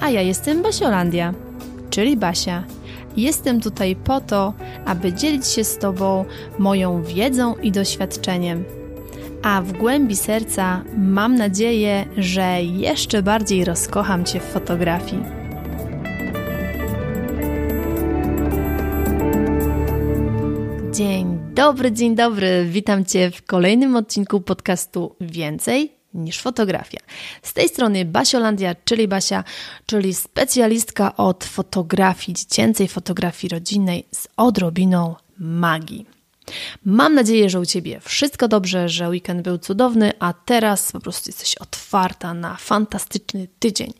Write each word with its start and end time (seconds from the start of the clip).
A 0.00 0.10
ja 0.10 0.20
jestem 0.20 0.62
Basiolandia, 0.62 1.34
czyli 1.90 2.16
Basia. 2.16 2.64
Jestem 3.16 3.60
tutaj 3.60 3.96
po 3.96 4.20
to, 4.20 4.54
aby 4.84 5.12
dzielić 5.12 5.46
się 5.46 5.64
z 5.64 5.78
Tobą 5.78 6.24
moją 6.58 7.02
wiedzą 7.02 7.54
i 7.54 7.72
doświadczeniem. 7.72 8.64
A 9.42 9.62
w 9.62 9.72
głębi 9.72 10.16
serca 10.16 10.84
mam 10.96 11.34
nadzieję, 11.34 12.04
że 12.16 12.62
jeszcze 12.62 13.22
bardziej 13.22 13.64
rozkocham 13.64 14.24
Cię 14.24 14.40
w 14.40 14.44
fotografii. 14.44 15.22
Dzień 20.92 21.38
dobry, 21.54 21.92
dzień 21.92 22.14
dobry. 22.14 22.66
Witam 22.68 23.04
Cię 23.04 23.30
w 23.30 23.42
kolejnym 23.42 23.96
odcinku 23.96 24.40
podcastu 24.40 25.16
Więcej 25.20 25.95
niż 26.16 26.40
fotografia. 26.40 27.00
Z 27.42 27.52
tej 27.52 27.68
strony 27.68 28.04
Basiolandia, 28.04 28.74
czyli 28.84 29.08
Basia, 29.08 29.44
czyli 29.86 30.14
specjalistka 30.14 31.16
od 31.16 31.44
fotografii 31.44 32.34
dziecięcej, 32.34 32.88
fotografii 32.88 33.48
rodzinnej 33.48 34.06
z 34.14 34.28
odrobiną 34.36 35.14
magii. 35.38 36.15
Mam 36.84 37.14
nadzieję, 37.14 37.50
że 37.50 37.60
u 37.60 37.66
Ciebie 37.66 38.00
wszystko 38.00 38.48
dobrze, 38.48 38.88
że 38.88 39.08
weekend 39.08 39.42
był 39.42 39.58
cudowny, 39.58 40.12
a 40.18 40.32
teraz 40.32 40.92
po 40.92 41.00
prostu 41.00 41.28
jesteś 41.28 41.54
otwarta 41.54 42.34
na 42.34 42.56
fantastyczny 42.56 43.48
tydzień. 43.58 43.92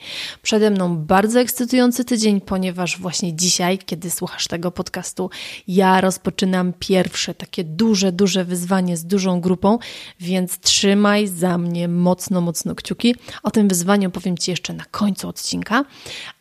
Przede 0.43 0.71
mną 0.71 0.97
bardzo 0.97 1.41
ekscytujący 1.41 2.05
tydzień, 2.05 2.41
ponieważ 2.41 2.99
właśnie 2.99 3.37
dzisiaj, 3.37 3.79
kiedy 3.79 4.11
słuchasz 4.11 4.49
tego 4.49 4.71
podcastu, 4.71 5.31
ja 5.69 6.01
rozpoczynam 6.01 6.73
pierwsze 6.79 7.35
takie 7.35 7.65
duże, 7.65 8.13
duże 8.13 8.45
wyzwanie 8.45 8.97
z 8.97 9.05
dużą 9.05 9.41
grupą, 9.41 9.79
więc 10.21 10.59
trzymaj 10.59 11.29
za 11.29 11.59
mnie 11.59 11.89
mocno, 11.89 12.41
mocno 12.41 12.75
kciuki. 12.75 13.15
O 13.43 13.51
tym 13.51 13.69
wyzwaniu 13.69 14.11
powiem 14.11 14.39
Ci 14.39 14.51
jeszcze 14.51 14.73
na 14.73 14.85
końcu 14.85 15.29
odcinka. 15.29 15.85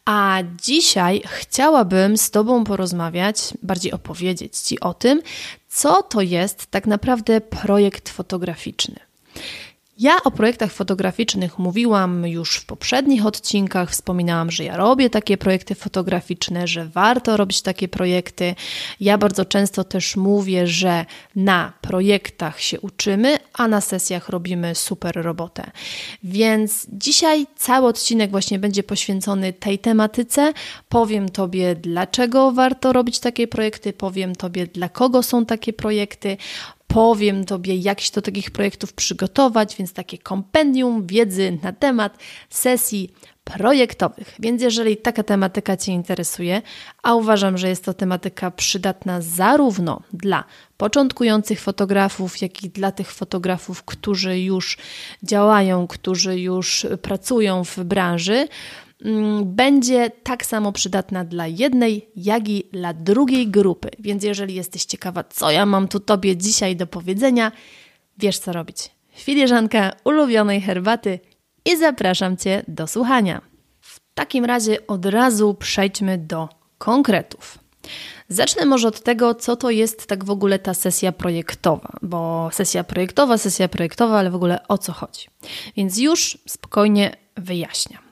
A 0.05 0.39
dzisiaj 0.61 1.21
chciałabym 1.25 2.17
z 2.17 2.31
Tobą 2.31 2.63
porozmawiać, 2.63 3.37
bardziej 3.63 3.91
opowiedzieć 3.91 4.57
Ci 4.57 4.79
o 4.79 4.93
tym, 4.93 5.21
co 5.69 6.03
to 6.03 6.21
jest 6.21 6.65
tak 6.65 6.87
naprawdę 6.87 7.41
projekt 7.41 8.09
fotograficzny. 8.09 8.95
Ja 9.97 10.23
o 10.23 10.31
projektach 10.31 10.71
fotograficznych 10.71 11.59
mówiłam 11.59 12.27
już 12.27 12.57
w 12.57 12.65
poprzednich 12.65 13.25
odcinkach. 13.25 13.91
Wspominałam, 13.91 14.51
że 14.51 14.63
ja 14.63 14.77
robię 14.77 15.09
takie 15.09 15.37
projekty 15.37 15.75
fotograficzne, 15.75 16.67
że 16.67 16.85
warto 16.85 17.37
robić 17.37 17.61
takie 17.61 17.87
projekty. 17.87 18.55
Ja 18.99 19.17
bardzo 19.17 19.45
często 19.45 19.83
też 19.83 20.15
mówię, 20.15 20.67
że 20.67 21.05
na 21.35 21.73
projektach 21.81 22.61
się 22.61 22.79
uczymy, 22.79 23.37
a 23.53 23.67
na 23.67 23.81
sesjach 23.81 24.29
robimy 24.29 24.75
super 24.75 25.15
robotę. 25.15 25.71
Więc 26.23 26.87
dzisiaj 26.93 27.47
cały 27.55 27.87
odcinek 27.87 28.31
właśnie 28.31 28.59
będzie 28.59 28.83
poświęcony 28.83 29.53
tej 29.53 29.79
tematyce. 29.79 30.53
Powiem 30.89 31.29
Tobie, 31.29 31.75
dlaczego 31.75 32.51
warto 32.51 32.93
robić 32.93 33.19
takie 33.19 33.47
projekty, 33.47 33.93
powiem 33.93 34.35
Tobie, 34.35 34.67
dla 34.67 34.89
kogo 34.89 35.23
są 35.23 35.45
takie 35.45 35.73
projekty 35.73 36.37
powiem 36.87 37.45
Tobie, 37.45 37.75
jak 37.75 38.01
się 38.01 38.11
do 38.11 38.21
takich 38.21 38.51
projektów 38.51 38.93
przygotować, 38.93 39.75
więc 39.75 39.93
takie 39.93 40.17
kompendium 40.17 41.07
wiedzy 41.07 41.57
na 41.63 41.73
temat 41.73 42.17
sesji 42.49 43.13
projektowych. 43.43 44.35
Więc 44.39 44.61
jeżeli 44.61 44.97
taka 44.97 45.23
tematyka 45.23 45.77
Cię 45.77 45.91
interesuje, 45.91 46.61
a 47.03 47.15
uważam, 47.15 47.57
że 47.57 47.69
jest 47.69 47.85
to 47.85 47.93
tematyka 47.93 48.51
przydatna 48.51 49.21
zarówno 49.21 50.01
dla 50.13 50.43
początkujących 50.77 51.59
fotografów, 51.59 52.41
jak 52.41 52.63
i 52.63 52.69
dla 52.69 52.91
tych 52.91 53.11
fotografów, 53.11 53.83
którzy 53.83 54.39
już 54.39 54.77
działają, 55.23 55.87
którzy 55.87 56.39
już 56.39 56.87
pracują 57.01 57.63
w 57.63 57.79
branży, 57.79 58.47
będzie 59.43 60.11
tak 60.23 60.45
samo 60.45 60.71
przydatna 60.71 61.25
dla 61.25 61.47
jednej, 61.47 62.09
jak 62.15 62.49
i 62.49 62.63
dla 62.71 62.93
drugiej 62.93 63.47
grupy. 63.47 63.89
Więc 63.99 64.23
jeżeli 64.23 64.55
jesteś 64.55 64.85
ciekawa, 64.85 65.23
co 65.23 65.51
ja 65.51 65.65
mam 65.65 65.87
tu 65.87 65.99
Tobie 65.99 66.37
dzisiaj 66.37 66.75
do 66.75 66.87
powiedzenia, 66.87 67.51
wiesz 68.17 68.39
co 68.39 68.53
robić. 68.53 68.91
Filiżanka 69.15 69.91
ulubionej 70.03 70.61
herbaty 70.61 71.19
i 71.65 71.77
zapraszam 71.77 72.37
Cię 72.37 72.63
do 72.67 72.87
słuchania. 72.87 73.41
W 73.81 73.99
takim 74.13 74.45
razie 74.45 74.87
od 74.87 75.05
razu 75.05 75.53
przejdźmy 75.53 76.17
do 76.17 76.49
konkretów. 76.77 77.59
Zacznę 78.29 78.65
może 78.65 78.87
od 78.87 79.01
tego, 79.01 79.35
co 79.35 79.55
to 79.55 79.69
jest 79.69 80.07
tak 80.07 80.25
w 80.25 80.29
ogóle 80.29 80.59
ta 80.59 80.73
sesja 80.73 81.11
projektowa, 81.11 81.93
bo 82.01 82.49
sesja 82.51 82.83
projektowa, 82.83 83.37
sesja 83.37 83.67
projektowa, 83.67 84.19
ale 84.19 84.31
w 84.31 84.35
ogóle 84.35 84.67
o 84.67 84.77
co 84.77 84.93
chodzi. 84.93 85.27
Więc 85.77 85.97
już 85.97 86.37
spokojnie 86.47 87.15
wyjaśniam. 87.37 88.04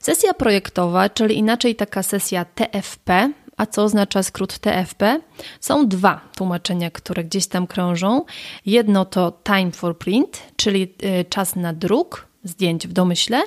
Sesja 0.00 0.34
projektowa, 0.34 1.08
czyli 1.08 1.38
inaczej 1.38 1.74
taka 1.74 2.02
sesja 2.02 2.44
TFP, 2.44 3.32
a 3.56 3.66
co 3.66 3.82
oznacza 3.82 4.22
skrót 4.22 4.58
TFP? 4.58 5.20
Są 5.60 5.88
dwa 5.88 6.20
tłumaczenia, 6.36 6.90
które 6.90 7.24
gdzieś 7.24 7.46
tam 7.46 7.66
krążą. 7.66 8.24
Jedno 8.66 9.04
to 9.04 9.32
time 9.44 9.72
for 9.72 9.98
print, 9.98 10.42
czyli 10.56 10.82
y, 10.82 11.24
czas 11.24 11.56
na 11.56 11.72
druk 11.72 12.26
zdjęć 12.44 12.88
w 12.88 12.92
domyśle, 12.92 13.42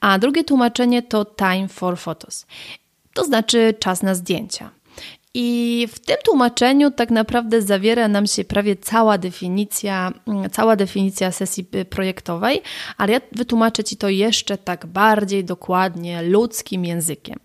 a 0.00 0.18
drugie 0.18 0.44
tłumaczenie 0.44 1.02
to 1.02 1.24
time 1.24 1.68
for 1.68 1.98
photos, 1.98 2.46
to 3.14 3.24
znaczy 3.24 3.74
czas 3.78 4.02
na 4.02 4.14
zdjęcia. 4.14 4.70
I 5.38 5.88
w 5.92 5.98
tym 5.98 6.16
tłumaczeniu 6.24 6.90
tak 6.90 7.10
naprawdę 7.10 7.62
zawiera 7.62 8.08
nam 8.08 8.26
się 8.26 8.44
prawie 8.44 8.76
cała 8.76 9.18
definicja, 9.18 10.12
mm, 10.26 10.50
cała 10.50 10.76
definicja 10.76 11.32
sesji 11.32 11.66
y, 11.74 11.84
projektowej, 11.84 12.62
ale 12.96 13.12
ja 13.12 13.20
wytłumaczę 13.32 13.84
Ci 13.84 13.96
to 13.96 14.08
jeszcze 14.08 14.58
tak 14.58 14.86
bardziej 14.86 15.44
dokładnie, 15.44 16.22
ludzkim 16.22 16.84
językiem. 16.84 17.38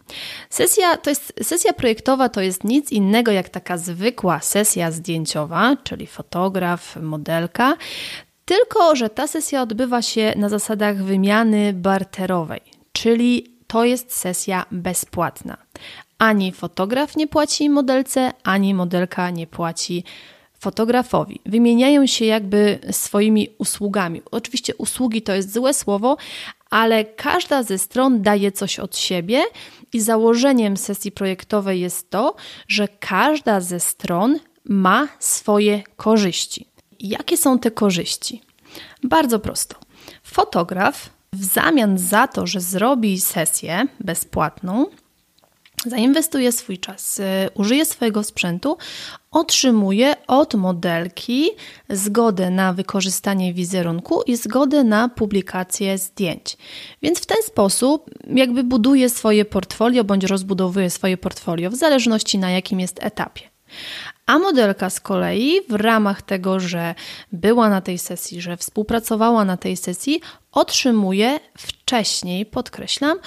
Sesja, 0.50 0.98
to 0.98 1.10
jest, 1.10 1.34
sesja 1.44 1.74
projektowa 1.74 2.30
to 2.30 2.42
jest 2.42 2.64
nic 2.64 2.92
innego 2.92 3.32
jak 3.32 3.50
taka 3.50 3.78
zwykła 3.78 4.40
sesja 4.40 4.92
zdjęciowa, 4.92 5.78
czyli 5.84 6.08
fotograf, 6.08 6.96
modelka, 7.02 7.78
tylko 8.46 8.96
że 8.96 9.10
ta 9.10 9.28
sesja 9.28 9.62
odbywa 9.62 10.02
się 10.02 10.34
na 10.36 10.50
zasadach 10.50 11.04
wymiany 11.04 11.74
barterowej, 11.74 12.62
czyli 12.92 13.56
to 13.68 13.84
jest 13.84 14.18
sesja 14.18 14.66
bezpłatna. 14.72 15.58
Ani 16.22 16.52
fotograf 16.52 17.16
nie 17.16 17.28
płaci 17.28 17.70
modelce, 17.70 18.32
ani 18.44 18.74
modelka 18.74 19.30
nie 19.30 19.48
płaci 19.48 20.04
fotografowi. 20.60 21.42
Wymieniają 21.46 22.08
się 22.08 22.26
jakby 22.26 22.80
swoimi 22.92 23.50
usługami. 23.58 24.22
Oczywiście 24.32 24.76
usługi 24.76 25.22
to 25.22 25.34
jest 25.34 25.54
złe 25.54 25.74
słowo, 25.74 26.18
ale 26.70 27.06
każda 27.06 27.64
ze 27.64 27.78
stron 27.78 28.22
daje 28.22 28.52
coś 28.52 28.80
od 28.80 28.98
siebie 28.98 29.44
i 29.94 30.02
założeniem 30.02 30.78
sesji 30.78 31.12
projektowej 31.12 31.82
jest 31.82 32.10
to, 32.10 32.36
że 32.68 32.88
każda 32.88 33.62
ze 33.62 33.80
stron 33.80 34.40
ma 34.66 35.08
swoje 35.20 35.84
korzyści. 35.96 36.68
Jakie 37.00 37.38
są 37.38 37.60
te 37.60 37.72
korzyści? 37.72 38.42
Bardzo 39.04 39.40
prosto. 39.40 39.76
Fotograf 40.24 41.10
w 41.34 41.44
zamian 41.44 41.98
za 41.98 42.28
to, 42.28 42.48
że 42.48 42.60
zrobi 42.60 43.20
sesję 43.22 43.88
bezpłatną, 44.00 44.86
zainwestuje 45.86 46.52
swój 46.52 46.78
czas, 46.78 47.20
y, 47.20 47.24
użyje 47.54 47.86
swojego 47.86 48.24
sprzętu, 48.24 48.78
otrzymuje 49.32 50.16
od 50.28 50.56
modelki 50.56 51.50
zgodę 51.90 52.50
na 52.50 52.74
wykorzystanie 52.74 53.54
wizerunku 53.54 54.22
i 54.22 54.36
zgodę 54.36 54.84
na 54.84 55.10
publikację 55.10 55.98
zdjęć. 55.98 56.58
Więc 57.02 57.20
w 57.20 57.26
ten 57.26 57.44
sposób 57.46 58.10
jakby 58.28 58.64
buduje 58.64 59.10
swoje 59.10 59.46
portfolio 59.46 60.04
bądź 60.04 60.24
rozbudowuje 60.24 60.90
swoje 60.90 61.18
portfolio 61.18 61.70
w 61.70 61.76
zależności 61.76 62.38
na 62.38 62.52
jakim 62.52 62.80
jest 62.80 63.04
etapie. 63.04 63.52
A 64.26 64.40
modelka 64.40 64.90
z 64.90 65.00
kolei 65.00 65.62
w 65.70 65.74
ramach 65.74 66.22
tego, 66.22 66.60
że 66.60 66.96
była 67.32 67.70
na 67.70 67.82
tej 67.82 67.98
sesji, 67.98 68.42
że 68.42 68.58
współpracowała 68.58 69.46
na 69.46 69.58
tej 69.58 69.78
sesji, 69.78 70.22
otrzymuje 70.52 71.40
wcześniej, 71.58 72.46
podkreślam, 72.46 73.18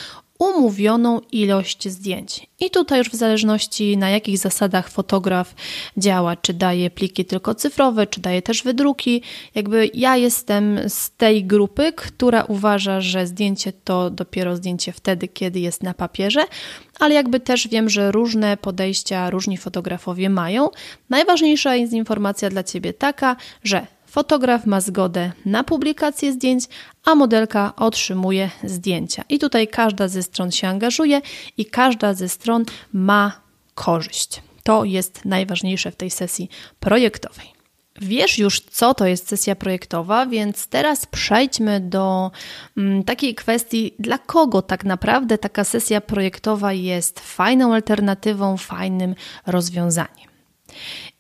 umówioną 0.45 1.21
ilość 1.33 1.89
zdjęć. 1.89 2.47
I 2.61 2.71
tutaj 2.71 2.99
już 2.99 3.11
w 3.11 3.15
zależności 3.15 3.97
na 3.97 4.11
jakich 4.11 4.39
zasadach 4.39 4.91
fotograf 4.91 5.55
działa, 5.97 6.37
czy 6.37 6.55
daje 6.55 6.91
pliki 6.91 7.25
tylko 7.25 7.55
cyfrowe, 7.55 8.07
czy 8.07 8.21
daje 8.21 8.43
też 8.43 8.63
wydruki, 8.63 9.23
jakby 9.55 9.91
ja 9.95 10.17
jestem 10.17 10.79
z 10.89 11.11
tej 11.11 11.45
grupy, 11.45 11.93
która 11.93 12.45
uważa, 12.45 13.01
że 13.01 13.27
zdjęcie 13.27 13.73
to 13.73 14.11
dopiero 14.11 14.57
zdjęcie 14.57 14.93
wtedy, 14.93 15.29
kiedy 15.29 15.61
jest 15.61 15.83
na 15.83 15.95
papierze, 15.95 16.45
ale 17.01 17.15
jakby 17.15 17.41
też 17.41 17.69
wiem, 17.69 17.89
że 17.89 18.13
różne 18.13 18.57
podejścia 18.57 19.31
różni 19.31 19.57
fotografowie 19.57 20.31
mają. 20.31 20.69
Najważniejsza 21.11 21.75
jest 21.75 21.93
informacja 21.93 22.51
dla 22.51 22.63
Ciebie 22.63 22.93
taka, 22.93 23.37
że 23.65 23.87
Fotograf 24.15 24.67
ma 24.67 24.81
zgodę 24.81 25.33
na 25.47 25.65
publikację 25.65 26.33
zdjęć, 26.33 26.65
a 27.05 27.15
modelka 27.15 27.73
otrzymuje 27.77 28.51
zdjęcia. 28.65 29.25
I 29.29 29.39
tutaj 29.39 29.69
każda 29.69 30.09
ze 30.09 30.23
stron 30.23 30.53
się 30.53 30.69
angażuje 30.69 31.21
i 31.57 31.67
każda 31.67 32.15
ze 32.15 32.29
stron 32.29 32.65
ma 32.93 33.41
korzyść. 33.75 34.43
To 34.63 34.85
jest 34.85 35.25
najważniejsze 35.25 35.91
w 35.91 35.97
tej 35.97 36.11
sesji 36.11 36.49
projektowej. 36.81 37.47
Wiesz 38.01 38.39
już, 38.39 38.61
co 38.61 38.95
to 38.95 39.07
jest 39.07 39.29
sesja 39.29 39.57
projektowa, 39.57 40.27
więc 40.27 40.67
teraz 40.67 41.07
przejdźmy 41.07 41.81
do 41.81 42.31
mm, 42.77 43.05
takiej 43.05 43.35
kwestii, 43.35 43.95
dla 43.99 44.19
kogo 44.19 44.63
tak 44.63 44.85
naprawdę 44.85 45.39
taka 45.39 45.65
sesja 45.65 46.01
projektowa 46.01 46.73
jest 46.73 47.21
fajną 47.21 47.75
alternatywą, 47.75 48.57
fajnym 48.57 49.15
rozwiązaniem. 49.47 50.29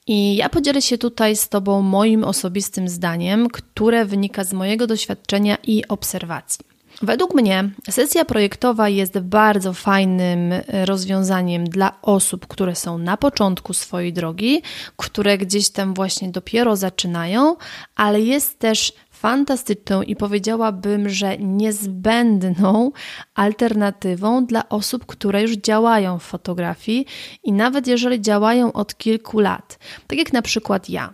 I 0.06 0.36
ja 0.36 0.48
podzielę 0.48 0.82
się 0.82 0.98
tutaj 0.98 1.36
z 1.36 1.48
Tobą 1.48 1.82
moim 1.82 2.24
osobistym 2.24 2.88
zdaniem, 2.88 3.48
które 3.48 4.04
wynika 4.04 4.44
z 4.44 4.52
mojego 4.52 4.86
doświadczenia 4.86 5.56
i 5.62 5.88
obserwacji. 5.88 6.64
Według 7.02 7.34
mnie 7.34 7.70
sesja 7.90 8.24
projektowa 8.24 8.88
jest 8.88 9.18
bardzo 9.18 9.72
fajnym 9.72 10.52
rozwiązaniem 10.84 11.64
dla 11.64 11.92
osób, 12.02 12.46
które 12.46 12.74
są 12.74 12.98
na 12.98 13.16
początku 13.16 13.74
swojej 13.74 14.12
drogi, 14.12 14.62
które 14.96 15.38
gdzieś 15.38 15.70
tam 15.70 15.94
właśnie 15.94 16.28
dopiero 16.28 16.76
zaczynają, 16.76 17.56
ale 17.96 18.20
jest 18.20 18.58
też 18.58 18.92
fantastyczną 19.24 20.02
i 20.02 20.16
powiedziałabym, 20.16 21.08
że 21.08 21.38
niezbędną 21.38 22.92
alternatywą 23.34 24.46
dla 24.46 24.68
osób, 24.68 25.06
które 25.06 25.42
już 25.42 25.52
działają 25.52 26.18
w 26.18 26.22
fotografii 26.22 27.06
i 27.44 27.52
nawet 27.52 27.86
jeżeli 27.86 28.20
działają 28.20 28.72
od 28.72 28.98
kilku 28.98 29.40
lat, 29.40 29.78
tak 30.06 30.18
jak 30.18 30.32
na 30.32 30.42
przykład 30.42 30.90
ja. 30.90 31.12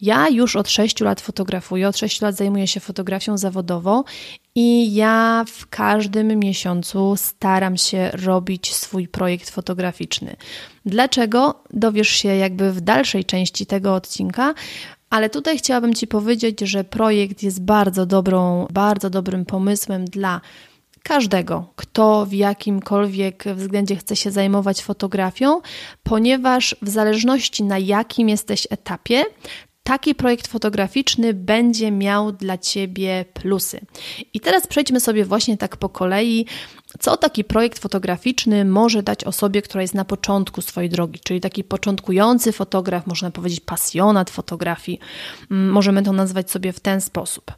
Ja 0.00 0.28
już 0.28 0.56
od 0.56 0.68
6 0.68 1.00
lat 1.00 1.20
fotografuję, 1.20 1.88
od 1.88 1.98
6 1.98 2.20
lat 2.20 2.36
zajmuję 2.36 2.66
się 2.66 2.80
fotografią 2.80 3.38
zawodową 3.38 4.02
i 4.54 4.94
ja 4.94 5.44
w 5.48 5.66
każdym 5.66 6.38
miesiącu 6.38 7.14
staram 7.16 7.76
się 7.76 8.10
robić 8.12 8.74
swój 8.74 9.08
projekt 9.08 9.50
fotograficzny. 9.50 10.36
Dlaczego? 10.86 11.62
Dowiesz 11.70 12.08
się 12.08 12.28
jakby 12.28 12.72
w 12.72 12.80
dalszej 12.80 13.24
części 13.24 13.66
tego 13.66 13.94
odcinka, 13.94 14.54
ale 15.10 15.30
tutaj 15.30 15.58
chciałabym 15.58 15.94
Ci 15.94 16.06
powiedzieć, 16.06 16.60
że 16.60 16.84
projekt 16.84 17.42
jest 17.42 17.62
bardzo 17.62 18.06
dobrą, 18.06 18.66
bardzo 18.70 19.10
dobrym 19.10 19.44
pomysłem 19.44 20.04
dla 20.04 20.40
każdego, 21.02 21.72
kto 21.76 22.26
w 22.26 22.32
jakimkolwiek 22.32 23.44
względzie 23.54 23.96
chce 23.96 24.16
się 24.16 24.30
zajmować 24.30 24.82
fotografią, 24.82 25.60
ponieważ 26.02 26.76
w 26.82 26.88
zależności 26.88 27.62
na 27.64 27.78
jakim 27.78 28.28
jesteś 28.28 28.66
etapie, 28.70 29.24
taki 29.82 30.14
projekt 30.14 30.46
fotograficzny 30.46 31.34
będzie 31.34 31.90
miał 31.90 32.32
dla 32.32 32.58
Ciebie 32.58 33.24
plusy. 33.34 33.80
I 34.34 34.40
teraz 34.40 34.66
przejdźmy 34.66 35.00
sobie 35.00 35.24
właśnie 35.24 35.56
tak 35.56 35.76
po 35.76 35.88
kolei 35.88 36.46
co 37.00 37.16
taki 37.16 37.44
projekt 37.44 37.78
fotograficzny 37.78 38.64
może 38.64 39.02
dać 39.02 39.24
osobie, 39.24 39.62
która 39.62 39.82
jest 39.82 39.94
na 39.94 40.04
początku 40.04 40.62
swojej 40.62 40.90
drogi, 40.90 41.20
czyli 41.24 41.40
taki 41.40 41.64
początkujący 41.64 42.52
fotograf, 42.52 43.06
można 43.06 43.30
powiedzieć 43.30 43.60
pasjonat 43.60 44.30
fotografii, 44.30 45.00
mm, 45.50 45.70
możemy 45.70 46.02
to 46.02 46.12
nazwać 46.12 46.50
sobie 46.50 46.72
w 46.72 46.80
ten 46.80 47.00
sposób. 47.00 47.52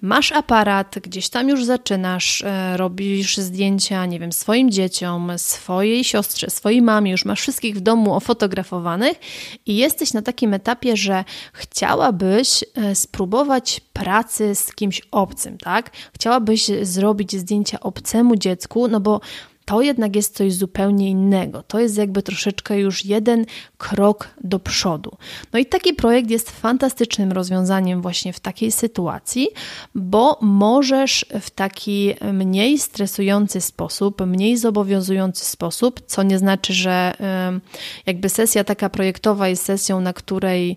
Masz 0.00 0.32
aparat, 0.32 0.98
gdzieś 1.02 1.28
tam 1.28 1.48
już 1.48 1.64
zaczynasz, 1.64 2.42
e, 2.42 2.76
robisz 2.76 3.36
zdjęcia, 3.36 4.06
nie 4.06 4.20
wiem, 4.20 4.32
swoim 4.32 4.70
dzieciom, 4.70 5.32
swojej 5.36 6.04
siostrze, 6.04 6.50
swojej 6.50 6.82
mamie, 6.82 7.10
już 7.10 7.24
masz 7.24 7.40
wszystkich 7.40 7.76
w 7.76 7.80
domu 7.80 8.14
ofotografowanych 8.14 9.16
i 9.66 9.76
jesteś 9.76 10.12
na 10.12 10.22
takim 10.22 10.54
etapie, 10.54 10.96
że 10.96 11.24
chciałabyś 11.52 12.64
e, 12.74 12.94
spróbować 12.94 13.80
pracy 13.92 14.54
z 14.54 14.74
kimś 14.74 15.02
obcym, 15.10 15.58
tak? 15.58 15.90
Chciałabyś 16.14 16.70
zrobić 16.82 17.36
zdjęcia 17.36 17.80
obcemu 17.80 18.36
dziecku, 18.36 18.75
no 18.88 19.00
bo 19.00 19.20
to 19.66 19.82
jednak 19.82 20.16
jest 20.16 20.36
coś 20.36 20.54
zupełnie 20.54 21.10
innego. 21.10 21.62
To 21.62 21.80
jest 21.80 21.98
jakby 21.98 22.22
troszeczkę 22.22 22.78
już 22.78 23.04
jeden 23.04 23.46
krok 23.78 24.28
do 24.44 24.58
przodu. 24.58 25.16
No 25.52 25.58
i 25.58 25.66
taki 25.66 25.94
projekt 25.94 26.30
jest 26.30 26.50
fantastycznym 26.50 27.32
rozwiązaniem 27.32 28.02
właśnie 28.02 28.32
w 28.32 28.40
takiej 28.40 28.72
sytuacji, 28.72 29.48
bo 29.94 30.38
możesz 30.40 31.26
w 31.40 31.50
taki 31.50 32.14
mniej 32.32 32.78
stresujący 32.78 33.60
sposób, 33.60 34.26
mniej 34.26 34.56
zobowiązujący 34.56 35.44
sposób, 35.44 36.00
co 36.06 36.22
nie 36.22 36.38
znaczy, 36.38 36.72
że 36.72 37.14
jakby 38.06 38.28
sesja 38.28 38.64
taka 38.64 38.90
projektowa 38.90 39.48
jest 39.48 39.64
sesją, 39.64 40.00
na 40.00 40.12
której 40.12 40.76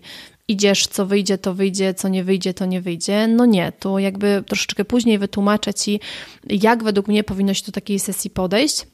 idziesz, 0.50 0.86
co 0.86 1.06
wyjdzie, 1.06 1.38
to 1.38 1.54
wyjdzie, 1.54 1.94
co 1.94 2.08
nie 2.08 2.24
wyjdzie, 2.24 2.54
to 2.54 2.66
nie 2.66 2.80
wyjdzie. 2.80 3.28
No 3.28 3.46
nie, 3.46 3.72
to 3.78 3.98
jakby 3.98 4.42
troszeczkę 4.46 4.84
później 4.84 5.18
wytłumaczę 5.18 5.74
Ci, 5.74 6.00
jak 6.46 6.84
według 6.84 7.08
mnie 7.08 7.24
powinno 7.24 7.54
się 7.54 7.62
do 7.66 7.72
takiej 7.72 7.98
sesji 7.98 8.30
podejść. 8.30 8.86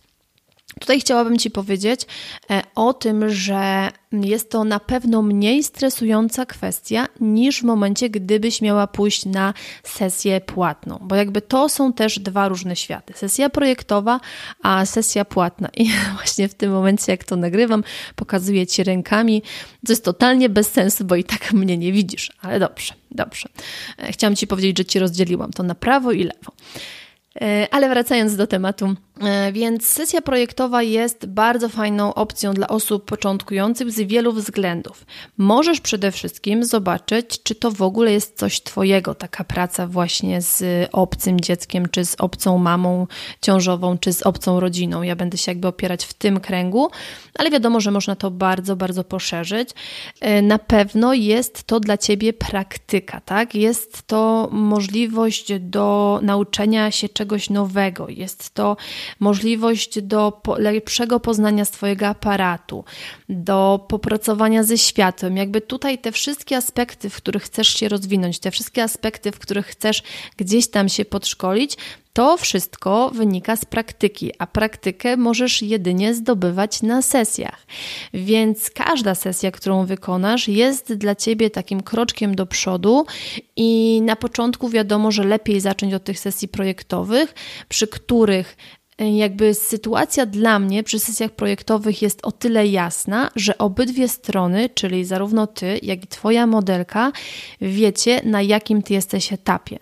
Tutaj 0.81 1.01
chciałabym 1.01 1.39
Ci 1.39 1.51
powiedzieć 1.51 2.01
e, 2.51 2.63
o 2.75 2.95
tym, 2.95 3.29
że 3.29 3.89
jest 4.13 4.51
to 4.51 4.65
na 4.65 4.81
pewno 4.81 5.23
mniej 5.23 5.63
stresująca 5.63 6.47
kwestia 6.47 7.07
niż 7.21 7.61
w 7.61 7.65
momencie, 7.65 8.11
gdybyś 8.11 8.61
miała 8.61 8.87
pójść 8.87 9.27
na 9.27 9.55
sesję 9.83 10.41
płatną, 10.41 10.99
bo 11.03 11.15
jakby 11.17 11.43
to 11.43 11.69
są 11.69 11.93
też 11.93 12.19
dwa 12.19 12.49
różne 12.49 12.77
światy. 12.77 13.13
Sesja 13.17 13.51
projektowa, 13.51 14.21
a 14.63 14.87
sesja 14.87 15.25
płatna. 15.25 15.69
I 15.77 15.91
właśnie 16.17 16.49
w 16.49 16.55
tym 16.55 16.73
momencie, 16.73 17.13
jak 17.13 17.25
to 17.25 17.37
nagrywam, 17.37 17.85
pokazuję 18.17 18.67
Ci 18.67 18.85
rękami, 18.85 19.43
co 19.87 19.93
jest 19.93 20.05
totalnie 20.05 20.49
bez 20.49 20.73
sensu, 20.73 21.05
bo 21.05 21.17
i 21.17 21.25
tak 21.25 21.53
mnie 21.53 21.79
nie 21.79 21.93
widzisz, 21.93 22.33
ale 22.41 22.61
dobrze, 22.61 22.95
dobrze. 23.11 23.49
E, 23.99 24.13
chciałam 24.13 24.37
Ci 24.37 24.47
powiedzieć, 24.47 24.79
że 24.79 24.85
Ci 24.85 24.99
rozdzieliłam 24.99 25.51
to 25.51 25.63
na 25.63 25.75
prawo 25.75 26.13
i 26.13 26.25
lewo. 26.25 26.53
E, 27.41 27.67
ale 27.71 27.89
wracając 27.89 28.37
do 28.37 28.47
tematu, 28.47 28.97
więc 29.53 29.87
sesja 29.89 30.23
projektowa 30.23 30.83
jest 30.83 31.27
bardzo 31.27 31.69
fajną 31.69 32.15
opcją 32.15 32.55
dla 32.55 32.69
osób 32.69 33.05
początkujących 33.05 33.93
z 33.93 34.01
wielu 34.01 34.33
względów. 34.33 35.07
Możesz 35.39 35.81
przede 35.81 36.13
wszystkim 36.13 36.65
zobaczyć, 36.65 37.43
czy 37.43 37.55
to 37.55 37.71
w 37.71 37.83
ogóle 37.83 38.13
jest 38.13 38.39
coś 38.39 38.61
Twojego, 38.61 39.15
taka 39.15 39.45
praca 39.45 39.87
właśnie 39.87 40.43
z 40.43 40.89
obcym 40.93 41.41
dzieckiem, 41.41 41.89
czy 41.89 42.05
z 42.05 42.17
obcą 42.19 42.59
mamą 42.59 43.07
ciążową, 43.43 43.99
czy 43.99 44.13
z 44.13 44.23
obcą 44.23 44.61
rodziną. 44.61 45.03
Ja 45.03 45.17
będę 45.17 45.39
się 45.39 45.51
jakby 45.51 45.69
opierać 45.69 46.05
w 46.05 46.15
tym 46.15 46.41
kręgu, 46.41 46.91
ale 47.35 47.51
wiadomo, 47.51 47.81
że 47.81 47.91
można 47.91 48.17
to 48.17 48.31
bardzo, 48.31 48.77
bardzo 48.77 49.05
poszerzyć. 49.05 49.71
E, 50.21 50.43
na 50.43 50.59
pewno 50.59 51.15
jest 51.15 51.65
to 51.65 51.81
dla 51.81 51.99
Ciebie 51.99 52.33
praktyka, 52.33 53.21
tak? 53.21 53.55
Jest 53.55 54.03
to 54.07 54.49
możliwość 54.53 55.53
do 55.61 56.19
nauczenia 56.23 56.91
się 56.91 57.09
czegoś 57.09 57.51
nowego, 57.51 58.09
jest 58.09 58.55
to 58.55 58.77
możliwość 59.21 60.03
do 60.03 60.43
lepszego 60.59 61.21
poznania 61.21 61.65
swojego 61.65 62.07
aparatu, 62.07 62.85
do 63.29 63.87
popracowania 63.89 64.63
ze 64.63 64.79
światłem. 64.79 65.37
Jakby 65.37 65.61
tutaj 65.61 65.99
te 65.99 66.13
wszystkie 66.13 66.57
aspekty, 66.57 67.11
w 67.11 67.17
których 67.17 67.43
chcesz 67.43 67.69
się 67.69 67.89
rozwinąć, 67.89 68.39
te 68.39 68.51
wszystkie 68.51 68.83
aspekty, 68.83 69.33
w 69.33 69.39
których 69.39 69.67
chcesz 69.67 70.03
gdzieś 70.37 70.69
tam 70.69 70.89
się 70.89 71.05
podszkolić, 71.05 71.77
to 72.17 72.37
wszystko 72.37 73.11
wynika 73.11 73.57
z 73.57 73.65
praktyki, 73.65 74.33
a 74.39 74.47
praktykę 74.47 75.17
możesz 75.17 75.63
jedynie 75.63 76.15
zdobywać 76.15 76.83
na 76.83 77.03
sesjach. 77.03 77.67
Więc 78.15 78.71
każda 78.71 79.15
sesja, 79.15 79.51
którą 79.51 79.87
wykonasz, 79.87 80.49
jest 80.49 80.95
dla 80.95 81.15
ciebie 81.15 81.51
takim 81.51 81.83
kroczkiem 81.83 82.35
do 82.35 82.47
przodu 82.47 83.07
i 83.57 84.01
na 84.03 84.17
początku 84.17 84.69
wiadomo, 84.69 85.11
że 85.11 85.25
lepiej 85.25 85.61
zacząć 85.61 85.95
od 85.95 86.05
tych 86.05 86.19
sesji 86.19 86.49
projektowych, 86.49 87.35
przy 87.69 87.87
których 87.87 88.57
jakby 88.99 89.55
sytuacja 89.55 90.27
dla 90.27 90.59
mnie 90.59 90.83
przy 90.83 90.99
sesjach 90.99 91.31
projektowych 91.31 92.03
jest 92.03 92.27
o 92.27 92.33
tyle 92.33 92.67
jasna, 92.67 93.31
że 93.37 93.59
obydwie 93.59 94.09
strony, 94.09 94.69
czyli 94.75 95.05
zarówno 95.05 95.47
ty, 95.47 95.79
jak 95.83 96.05
i 96.05 96.07
twoja 96.07 96.47
modelka, 96.47 97.13
wiecie, 97.61 98.21
na 98.25 98.43
jakim 98.43 98.83
ty 98.83 98.95
jesteś 98.95 99.33
etapie. 99.33 99.79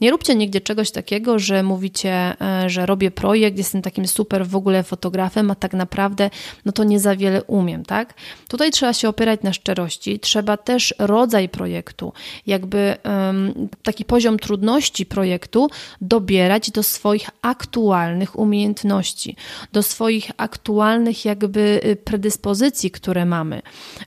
Nie 0.00 0.10
róbcie 0.10 0.34
nigdzie 0.34 0.60
czegoś 0.60 0.90
takiego, 0.90 1.38
że 1.38 1.62
mówicie, 1.62 2.10
e, 2.40 2.70
że 2.70 2.86
robię 2.86 3.10
projekt, 3.10 3.58
jestem 3.58 3.82
takim 3.82 4.06
super 4.06 4.46
w 4.46 4.56
ogóle 4.56 4.82
fotografem, 4.82 5.50
a 5.50 5.54
tak 5.54 5.72
naprawdę 5.72 6.30
no 6.64 6.72
to 6.72 6.84
nie 6.84 7.00
za 7.00 7.16
wiele 7.16 7.42
umiem, 7.42 7.84
tak? 7.84 8.14
Tutaj 8.48 8.70
trzeba 8.70 8.92
się 8.92 9.08
opierać 9.08 9.42
na 9.42 9.52
szczerości, 9.52 10.20
trzeba 10.20 10.56
też 10.56 10.94
rodzaj 10.98 11.48
projektu, 11.48 12.12
jakby 12.46 12.96
um, 13.04 13.68
taki 13.82 14.04
poziom 14.04 14.38
trudności 14.38 15.06
projektu 15.06 15.70
dobierać 16.00 16.70
do 16.70 16.82
swoich 16.82 17.30
aktualnych 17.42 18.38
umiejętności 18.38 19.36
do 19.72 19.82
swoich 19.82 20.30
aktualnych 20.36 21.24
jakby 21.24 21.80
y, 21.84 21.96
predyspozycji, 21.96 22.90
które 22.90 23.24
mamy. 23.24 23.62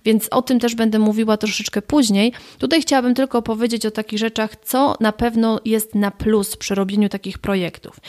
Więc 0.06 0.28
o 0.32 0.42
tym 0.42 0.60
też 0.60 0.76
będę 0.76 1.00
mówiła 1.00 1.38
troszeczkę 1.38 1.82
później. 1.82 2.34
Tutaj 2.58 2.82
chciałabym 2.82 3.16
tylko 3.16 3.42
powiedzieć 3.42 3.86
o 3.86 3.92
takich 3.92 4.20
rzeczach, 4.20 4.56
co 4.64 4.96
na 5.00 5.12
pewno 5.12 5.60
jest 5.66 5.77
na 5.96 6.12
plus 6.12 6.56
przy 6.56 6.76
robieniu 6.76 7.10
takich 7.10 7.38
projektów. 7.38 8.00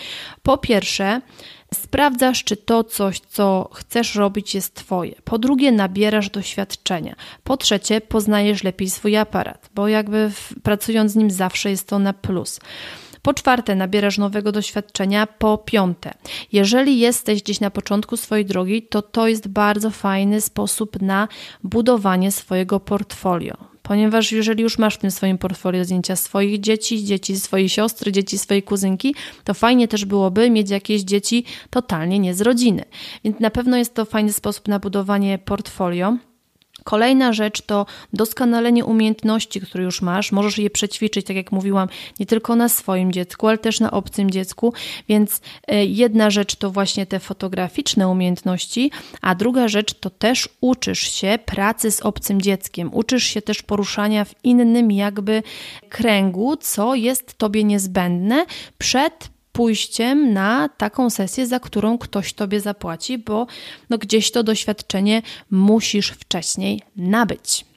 Po 0.42 0.58
pierwsze, 0.58 1.20
Sprawdzasz, 1.74 2.44
czy 2.44 2.56
to 2.56 2.84
coś, 2.84 3.20
co 3.20 3.70
chcesz 3.74 4.14
robić, 4.14 4.54
jest 4.54 4.74
Twoje. 4.74 5.14
Po 5.24 5.38
drugie, 5.38 5.72
nabierasz 5.72 6.30
doświadczenia. 6.30 7.16
Po 7.44 7.56
trzecie, 7.56 8.00
poznajesz 8.00 8.64
lepiej 8.64 8.90
swój 8.90 9.16
aparat, 9.16 9.70
bo 9.74 9.88
jakby 9.88 10.30
pracując 10.62 11.12
z 11.12 11.16
nim 11.16 11.30
zawsze 11.30 11.70
jest 11.70 11.88
to 11.88 11.98
na 11.98 12.12
plus. 12.12 12.60
Po 13.22 13.34
czwarte, 13.34 13.74
nabierasz 13.74 14.18
nowego 14.18 14.52
doświadczenia. 14.52 15.26
Po 15.26 15.58
piąte, 15.58 16.14
jeżeli 16.52 16.98
jesteś 16.98 17.42
gdzieś 17.42 17.60
na 17.60 17.70
początku 17.70 18.16
swojej 18.16 18.44
drogi, 18.44 18.82
to 18.82 19.02
to 19.02 19.28
jest 19.28 19.48
bardzo 19.48 19.90
fajny 19.90 20.40
sposób 20.40 21.02
na 21.02 21.28
budowanie 21.64 22.32
swojego 22.32 22.80
portfolio 22.80 23.77
ponieważ 23.88 24.32
jeżeli 24.32 24.62
już 24.62 24.78
masz 24.78 24.94
w 24.94 24.98
tym 24.98 25.10
swoim 25.10 25.38
portfolio 25.38 25.84
zdjęcia 25.84 26.16
swoich 26.16 26.60
dzieci, 26.60 27.04
dzieci 27.04 27.40
swojej 27.40 27.68
siostry, 27.68 28.12
dzieci 28.12 28.38
swojej 28.38 28.62
kuzynki, 28.62 29.14
to 29.44 29.54
fajnie 29.54 29.88
też 29.88 30.04
byłoby 30.04 30.50
mieć 30.50 30.70
jakieś 30.70 31.02
dzieci 31.02 31.44
totalnie 31.70 32.18
nie 32.18 32.34
z 32.34 32.40
rodziny. 32.40 32.84
Więc 33.24 33.40
na 33.40 33.50
pewno 33.50 33.76
jest 33.76 33.94
to 33.94 34.04
fajny 34.04 34.32
sposób 34.32 34.68
na 34.68 34.78
budowanie 34.78 35.38
portfolio. 35.38 36.16
Kolejna 36.88 37.32
rzecz 37.32 37.62
to 37.62 37.86
doskonalenie 38.12 38.84
umiejętności, 38.84 39.60
które 39.60 39.84
już 39.84 40.02
masz. 40.02 40.32
Możesz 40.32 40.58
je 40.58 40.70
przećwiczyć, 40.70 41.26
tak 41.26 41.36
jak 41.36 41.52
mówiłam, 41.52 41.88
nie 42.20 42.26
tylko 42.26 42.56
na 42.56 42.68
swoim 42.68 43.12
dziecku, 43.12 43.48
ale 43.48 43.58
też 43.58 43.80
na 43.80 43.90
obcym 43.90 44.30
dziecku. 44.30 44.72
Więc 45.08 45.40
e, 45.66 45.84
jedna 45.84 46.30
rzecz 46.30 46.56
to 46.56 46.70
właśnie 46.70 47.06
te 47.06 47.20
fotograficzne 47.20 48.08
umiejętności, 48.08 48.90
a 49.20 49.34
druga 49.34 49.68
rzecz 49.68 49.94
to 49.94 50.10
też 50.10 50.48
uczysz 50.60 51.12
się 51.12 51.38
pracy 51.44 51.90
z 51.90 52.00
obcym 52.00 52.42
dzieckiem. 52.42 52.90
Uczysz 52.94 53.24
się 53.24 53.42
też 53.42 53.62
poruszania 53.62 54.24
w 54.24 54.34
innym 54.44 54.92
jakby 54.92 55.42
kręgu, 55.88 56.56
co 56.56 56.94
jest 56.94 57.38
tobie 57.38 57.64
niezbędne 57.64 58.46
przed 58.78 59.30
pójściem 59.58 60.32
na 60.32 60.68
taką 60.68 61.10
sesję, 61.10 61.46
za 61.46 61.60
którą 61.60 61.98
ktoś 61.98 62.32
tobie 62.32 62.60
zapłaci, 62.60 63.18
bo 63.18 63.46
no 63.90 63.98
gdzieś 63.98 64.30
to 64.30 64.42
doświadczenie 64.42 65.22
musisz 65.50 66.10
wcześniej 66.10 66.82
nabyć. 66.96 67.67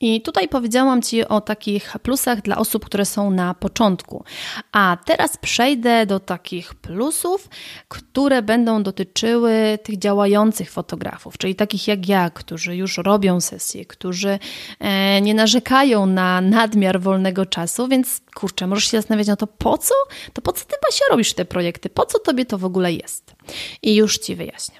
I 0.00 0.20
tutaj 0.22 0.48
powiedziałam 0.48 1.02
Ci 1.02 1.24
o 1.24 1.40
takich 1.40 1.92
plusach 2.02 2.42
dla 2.42 2.56
osób, 2.56 2.84
które 2.84 3.04
są 3.04 3.30
na 3.30 3.54
początku. 3.54 4.24
A 4.72 4.96
teraz 5.04 5.36
przejdę 5.36 6.06
do 6.06 6.20
takich 6.20 6.74
plusów, 6.74 7.48
które 7.88 8.42
będą 8.42 8.82
dotyczyły 8.82 9.78
tych 9.82 9.98
działających 9.98 10.70
fotografów, 10.70 11.38
czyli 11.38 11.54
takich 11.54 11.88
jak 11.88 12.08
ja, 12.08 12.30
którzy 12.30 12.76
już 12.76 12.98
robią 12.98 13.40
sesje, 13.40 13.84
którzy 13.84 14.38
e, 14.80 15.20
nie 15.20 15.34
narzekają 15.34 16.06
na 16.06 16.40
nadmiar 16.40 17.00
wolnego 17.00 17.46
czasu, 17.46 17.88
więc 17.88 18.20
kurczę, 18.34 18.66
możesz 18.66 18.84
się 18.90 18.96
zastanawiać 18.96 19.26
na 19.26 19.36
to, 19.36 19.46
po 19.46 19.78
co? 19.78 19.94
To 20.32 20.42
po 20.42 20.52
co 20.52 20.64
Ty, 20.64 20.74
Basia, 20.82 21.04
robisz 21.10 21.34
te 21.34 21.44
projekty? 21.44 21.90
Po 21.90 22.06
co 22.06 22.18
Tobie 22.18 22.44
to 22.44 22.58
w 22.58 22.64
ogóle 22.64 22.92
jest? 22.92 23.34
I 23.82 23.94
już 23.94 24.18
Ci 24.18 24.36
wyjaśnię. 24.36 24.76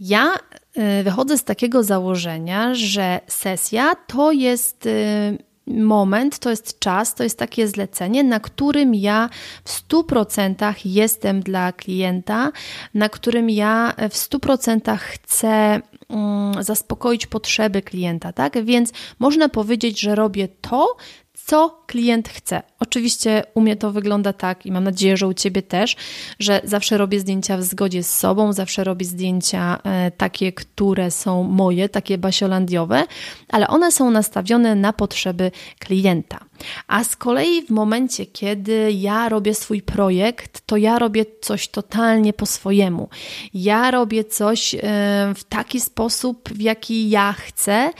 Ja 0.00 0.38
wychodzę 1.04 1.38
z 1.38 1.44
takiego 1.44 1.82
założenia, 1.82 2.74
że 2.74 3.20
sesja 3.26 3.94
to 4.06 4.32
jest 4.32 4.86
y, 4.86 5.38
moment, 5.66 6.38
to 6.38 6.50
jest 6.50 6.78
czas, 6.78 7.14
to 7.14 7.24
jest 7.24 7.38
takie 7.38 7.68
zlecenie, 7.68 8.24
na 8.24 8.40
którym 8.40 8.94
ja 8.94 9.30
w 9.64 9.88
100% 9.88 10.74
jestem 10.84 11.40
dla 11.40 11.72
klienta, 11.72 12.52
na 12.94 13.08
którym 13.08 13.50
ja 13.50 13.94
w 14.10 14.14
100% 14.14 14.96
chcę 14.98 15.80
mm, 16.08 16.64
zaspokoić 16.64 17.26
potrzeby 17.26 17.82
klienta, 17.82 18.32
tak? 18.32 18.64
Więc 18.64 18.92
można 19.18 19.48
powiedzieć, 19.48 20.00
że 20.00 20.14
robię 20.14 20.48
to, 20.60 20.96
co 21.34 21.82
klient 21.86 22.28
chce. 22.28 22.62
Oczywiście 22.80 23.42
u 23.54 23.60
mnie 23.60 23.76
to 23.76 23.92
wygląda 23.92 24.32
tak 24.32 24.66
i 24.66 24.72
mam 24.72 24.84
nadzieję, 24.84 25.16
że 25.16 25.26
u 25.26 25.34
Ciebie 25.34 25.62
też, 25.62 25.96
że 26.38 26.60
zawsze 26.64 26.98
robię 26.98 27.20
zdjęcia 27.20 27.56
w 27.56 27.62
zgodzie 27.62 28.02
z 28.02 28.18
sobą, 28.18 28.52
zawsze 28.52 28.84
robię 28.84 29.06
zdjęcia 29.06 29.80
e, 29.84 30.10
takie, 30.10 30.52
które 30.52 31.10
są 31.10 31.42
moje, 31.42 31.88
takie 31.88 32.18
basiolandiowe, 32.18 33.04
ale 33.48 33.68
one 33.68 33.92
są 33.92 34.10
nastawione 34.10 34.74
na 34.74 34.92
potrzeby 34.92 35.50
klienta. 35.78 36.38
A 36.88 37.04
z 37.04 37.16
kolei 37.16 37.62
w 37.66 37.70
momencie, 37.70 38.26
kiedy 38.26 38.92
ja 38.92 39.28
robię 39.28 39.54
swój 39.54 39.82
projekt, 39.82 40.62
to 40.66 40.76
ja 40.76 40.98
robię 40.98 41.24
coś 41.40 41.68
totalnie 41.68 42.32
po 42.32 42.46
swojemu. 42.46 43.08
Ja 43.54 43.90
robię 43.90 44.24
coś 44.24 44.74
e, 44.74 44.78
w 45.36 45.44
taki 45.48 45.80
sposób, 45.80 46.48
w 46.48 46.60
jaki 46.60 47.10
ja 47.10 47.32
chcę 47.32 47.90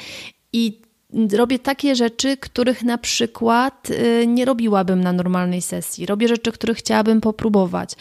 i 0.53 0.84
robię 1.33 1.59
takie 1.59 1.97
rzeczy, 1.97 2.37
których 2.37 2.83
na 2.83 2.99
przykład 2.99 3.90
y, 3.90 4.26
nie 4.26 4.44
robiłabym 4.44 5.00
na 5.00 5.12
normalnej 5.12 5.62
sesji. 5.62 6.06
Robię 6.06 6.28
rzeczy, 6.28 6.52
których 6.52 6.78
chciałabym 6.78 7.21
popróbować. 7.21 7.92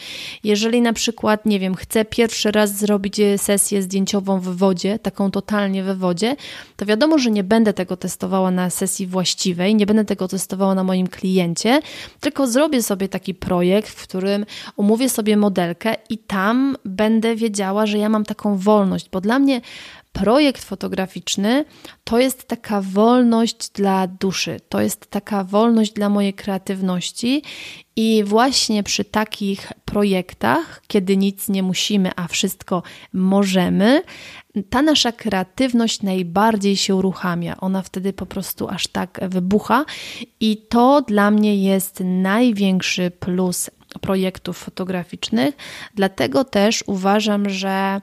Jeżeli 0.44 0.80
na 0.80 0.92
przykład, 0.92 1.46
nie 1.46 1.60
wiem, 1.60 1.74
chcę 1.74 2.04
pierwszy 2.04 2.50
raz 2.50 2.76
zrobić 2.76 3.16
sesję 3.36 3.82
zdjęciową 3.82 4.40
w 4.40 4.56
wodzie, 4.56 4.98
taką 4.98 5.30
totalnie 5.30 5.84
w 5.84 5.98
wodzie, 5.98 6.36
to 6.76 6.86
wiadomo, 6.86 7.18
że 7.18 7.30
nie 7.30 7.44
będę 7.44 7.72
tego 7.72 7.96
testowała 7.96 8.50
na 8.50 8.70
sesji 8.70 9.06
właściwej, 9.06 9.74
nie 9.74 9.86
będę 9.86 10.04
tego 10.04 10.28
testowała 10.28 10.74
na 10.74 10.84
moim 10.84 11.06
kliencie, 11.06 11.80
tylko 12.20 12.46
zrobię 12.46 12.82
sobie 12.82 13.08
taki 13.08 13.34
projekt, 13.34 13.88
w 13.88 14.02
którym 14.02 14.46
umówię 14.76 15.08
sobie 15.08 15.36
modelkę 15.36 15.96
i 16.08 16.18
tam 16.18 16.76
będę 16.84 17.36
wiedziała, 17.36 17.86
że 17.86 17.98
ja 17.98 18.08
mam 18.08 18.24
taką 18.24 18.56
wolność, 18.56 19.08
bo 19.12 19.20
dla 19.20 19.38
mnie 19.38 19.60
projekt 20.14 20.64
fotograficzny 20.64 21.64
to 22.04 22.18
jest 22.18 22.48
taka 22.48 22.80
wolność 22.80 23.70
dla 23.70 24.06
duszy, 24.06 24.60
to 24.68 24.80
jest 24.80 25.10
taka 25.10 25.44
wolność 25.44 25.92
dla 25.92 26.08
mojej 26.08 26.34
kreatywności. 26.34 27.42
I 27.96 28.24
właśnie 28.24 28.82
przy 28.82 29.04
takich 29.04 29.72
projektach, 29.84 30.82
kiedy 30.86 31.16
nic 31.16 31.48
nie 31.48 31.62
musimy, 31.62 32.10
a 32.16 32.28
wszystko 32.28 32.82
możemy, 33.12 34.02
ta 34.70 34.82
nasza 34.82 35.12
kreatywność 35.12 36.02
najbardziej 36.02 36.76
się 36.76 36.94
uruchamia. 36.94 37.56
Ona 37.60 37.82
wtedy 37.82 38.12
po 38.12 38.26
prostu 38.26 38.68
aż 38.68 38.86
tak 38.86 39.20
wybucha, 39.28 39.84
i 40.40 40.56
to 40.56 41.02
dla 41.02 41.30
mnie 41.30 41.56
jest 41.56 42.00
największy 42.04 43.10
plus 43.10 43.70
projektów 44.00 44.58
fotograficznych. 44.58 45.54
Dlatego 45.94 46.44
też 46.44 46.84
uważam, 46.86 47.50
że 47.50 48.00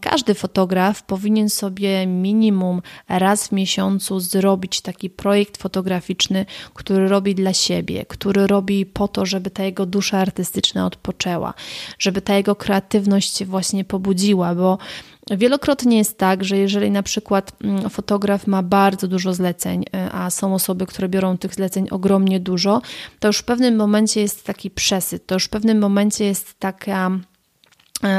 każdy 0.00 0.34
fotograf 0.34 1.02
powinien 1.02 1.48
sobie 1.48 2.06
minimum 2.06 2.82
raz 3.08 3.48
w 3.48 3.52
miesiącu 3.52 4.20
zrobić 4.20 4.80
taki 4.80 5.10
projekt 5.10 5.56
fotograficzny, 5.56 6.46
który 6.74 7.08
robi 7.08 7.34
dla 7.34 7.52
siebie, 7.52 8.04
który 8.08 8.46
robi 8.46 8.86
po 8.86 9.08
to, 9.08 9.26
żeby 9.26 9.50
ta 9.50 9.64
jego 9.64 9.86
dusza 9.86 10.18
artystyczna 10.18 10.86
odpoczęła, 10.86 11.54
żeby 11.98 12.22
ta 12.22 12.36
jego 12.36 12.56
kreatywność 12.56 13.36
się 13.36 13.44
właśnie 13.44 13.84
pobudziła, 13.84 14.54
bo 14.54 14.78
Wielokrotnie 15.30 15.98
jest 15.98 16.18
tak, 16.18 16.44
że 16.44 16.56
jeżeli 16.56 16.90
na 16.90 17.02
przykład 17.02 17.52
mm, 17.64 17.90
fotograf 17.90 18.46
ma 18.46 18.62
bardzo 18.62 19.08
dużo 19.08 19.34
zleceń, 19.34 19.82
y, 19.82 20.12
a 20.12 20.30
są 20.30 20.54
osoby, 20.54 20.86
które 20.86 21.08
biorą 21.08 21.38
tych 21.38 21.54
zleceń 21.54 21.88
ogromnie 21.90 22.40
dużo, 22.40 22.82
to 23.20 23.28
już 23.28 23.38
w 23.38 23.44
pewnym 23.44 23.76
momencie 23.76 24.20
jest 24.20 24.44
taki 24.44 24.70
przesyt, 24.70 25.26
to 25.26 25.34
już 25.34 25.44
w 25.44 25.48
pewnym 25.48 25.78
momencie 25.78 26.24
jest 26.24 26.54
taka 26.58 27.10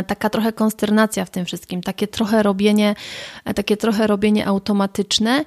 taka 0.07 0.29
trochę 0.29 0.53
konsternacja 0.53 1.25
w 1.25 1.29
tym 1.29 1.45
wszystkim, 1.45 1.81
takie 1.81 2.07
trochę 2.07 2.43
robienie, 2.43 2.95
e, 3.45 3.53
takie 3.53 3.77
trochę 3.77 4.07
robienie 4.07 4.47
automatyczne 4.47 5.45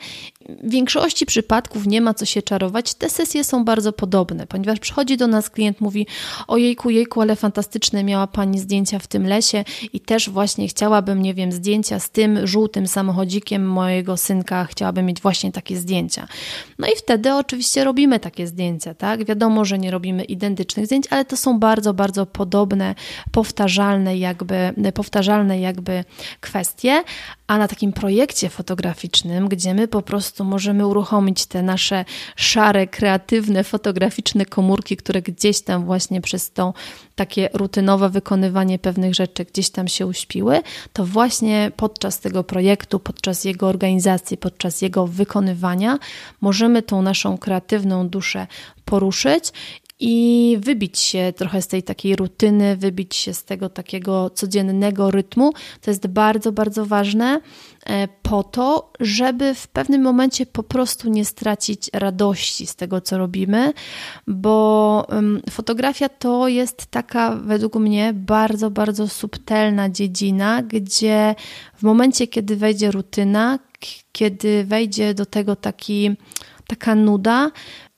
w 0.49 0.71
większości 0.71 1.27
przypadków 1.27 1.87
nie 1.87 2.01
ma 2.01 2.15
co 2.15 2.25
się 2.25 2.43
czarować. 2.43 2.95
Te 2.95 3.11
sesje 3.11 3.45
są 3.45 3.65
bardzo 3.65 3.93
podobne, 3.93 4.47
ponieważ 4.47 4.79
przychodzi 4.79 5.17
do 5.17 5.27
nas 5.27 5.51
klient, 5.51 5.81
mówi: 5.81 6.07
Ojejku, 6.49 6.91
jejku, 6.91 7.21
ale 7.21 7.37
fantastyczne 7.37 8.05
miała 8.05 8.27
pani 8.27 8.59
zdjęcia 8.59 8.99
w 8.99 9.07
tym 9.07 9.27
lesie 9.27 9.65
i 9.93 10.01
też 10.01 10.31
właśnie 10.31 10.69
chciałabym, 10.69 11.23
nie 11.23 11.35
wiem, 11.35 11.53
zdjęcia 11.53 12.01
z 12.01 12.11
tym 12.11 12.47
żółtym 12.47 12.87
samochodzikiem 12.87 13.69
mojego 13.69 14.17
synka, 14.17 14.65
chciałabym 14.65 15.07
mieć 15.07 15.21
właśnie 15.21 15.53
takie 15.53 15.77
zdjęcia. 15.77 16.29
No 16.79 16.87
i 16.87 16.91
wtedy 16.97 17.35
oczywiście 17.35 17.85
robimy 17.85 18.21
takie 18.21 18.47
zdjęcia, 18.47 18.95
tak? 18.95 19.25
Wiadomo, 19.25 19.65
że 19.65 19.79
nie 19.79 19.91
robimy 19.91 20.25
identycznych 20.25 20.87
zdjęć, 20.87 21.05
ale 21.11 21.25
to 21.25 21.37
są 21.37 21.59
bardzo, 21.59 21.95
bardzo 21.95 22.27
podobne, 22.27 22.95
powtarzalne 23.33 24.19
jakby, 24.19 24.75
powtarzalne 24.95 25.61
jakby 25.61 26.05
kwestie, 26.41 27.03
a 27.47 27.59
na 27.59 27.69
takim 27.69 27.93
projekcie 27.93 28.49
fotograficznym, 28.49 29.49
gdzie 29.49 29.75
my 29.75 29.89
po 29.89 30.03
prostu 30.03 30.45
możemy 30.45 30.87
uruchomić 30.87 31.47
te 31.47 31.63
nasze 31.63 32.05
szare, 32.37 32.87
kreatywne, 32.87 33.65
fotograficzne 33.65 34.47
komórki, 34.47 34.97
które 34.97 35.23
gdzieś 35.23 35.61
tam 35.61 35.85
właśnie 35.85 36.21
przez 36.21 36.53
to 36.53 36.75
takie 37.15 37.49
rutynowe 37.53 38.09
wykonywanie 38.11 38.79
pewnych 38.79 39.15
rzeczy 39.15 39.45
gdzieś 39.45 39.71
tam 39.71 39.89
się 39.89 40.07
uśpiły, 40.07 40.61
to 40.93 41.05
właśnie 41.05 41.73
podczas 41.77 42.21
tego 42.21 42.45
projektu, 42.45 42.99
podczas 42.99 43.45
jego 43.45 43.69
organizacji, 43.69 44.37
podczas 44.37 44.83
jego 44.83 45.07
wykonywania 45.07 45.99
możemy 46.41 46.83
tą 46.83 47.03
naszą 47.03 47.39
kreatywną 47.39 48.09
duszę 48.09 48.47
poruszyć 48.85 49.53
i 50.01 50.57
wybić 50.61 50.99
się 50.99 51.33
trochę 51.37 51.63
z 51.63 51.67
tej 51.67 51.83
takiej 51.83 52.17
rutyny, 52.17 52.77
wybić 52.77 53.17
się 53.17 53.35
z 53.35 53.45
tego 53.45 53.69
takiego 53.69 54.31
codziennego 54.31 55.11
rytmu. 55.11 55.53
To 55.81 55.91
jest 55.91 56.07
bardzo, 56.07 56.53
bardzo 56.53 56.87
ważne 56.87 57.41
e, 57.87 58.09
po 58.23 58.43
to, 58.43 58.93
żeby 59.01 59.55
w 59.55 59.69
pewnym 59.69 60.03
momencie 60.03 60.47
po 60.47 60.63
prostu 60.63 61.11
nie 61.11 61.25
stracić 61.25 61.91
radości 61.93 62.67
z 62.67 62.77
tego, 62.77 63.01
co 63.01 63.19
robimy, 63.19 63.73
bo 64.27 65.07
fotografia 65.51 66.09
to 66.09 66.49
jest 66.49 66.87
taka, 66.87 67.37
według 67.37 67.77
mnie, 67.77 68.13
bardzo, 68.15 68.71
bardzo 68.71 69.09
subtelna 69.09 69.91
dziedzina, 69.91 70.63
gdzie 70.63 71.35
w 71.77 71.83
momencie, 71.83 72.27
kiedy 72.27 72.57
wejdzie 72.57 72.91
rutyna, 72.91 73.59
kiedy 74.13 74.65
wejdzie 74.65 75.15
do 75.15 75.27
tego 75.27 75.57
taki, 75.57 76.17
taka 76.67 76.95
nuda, 76.95 77.51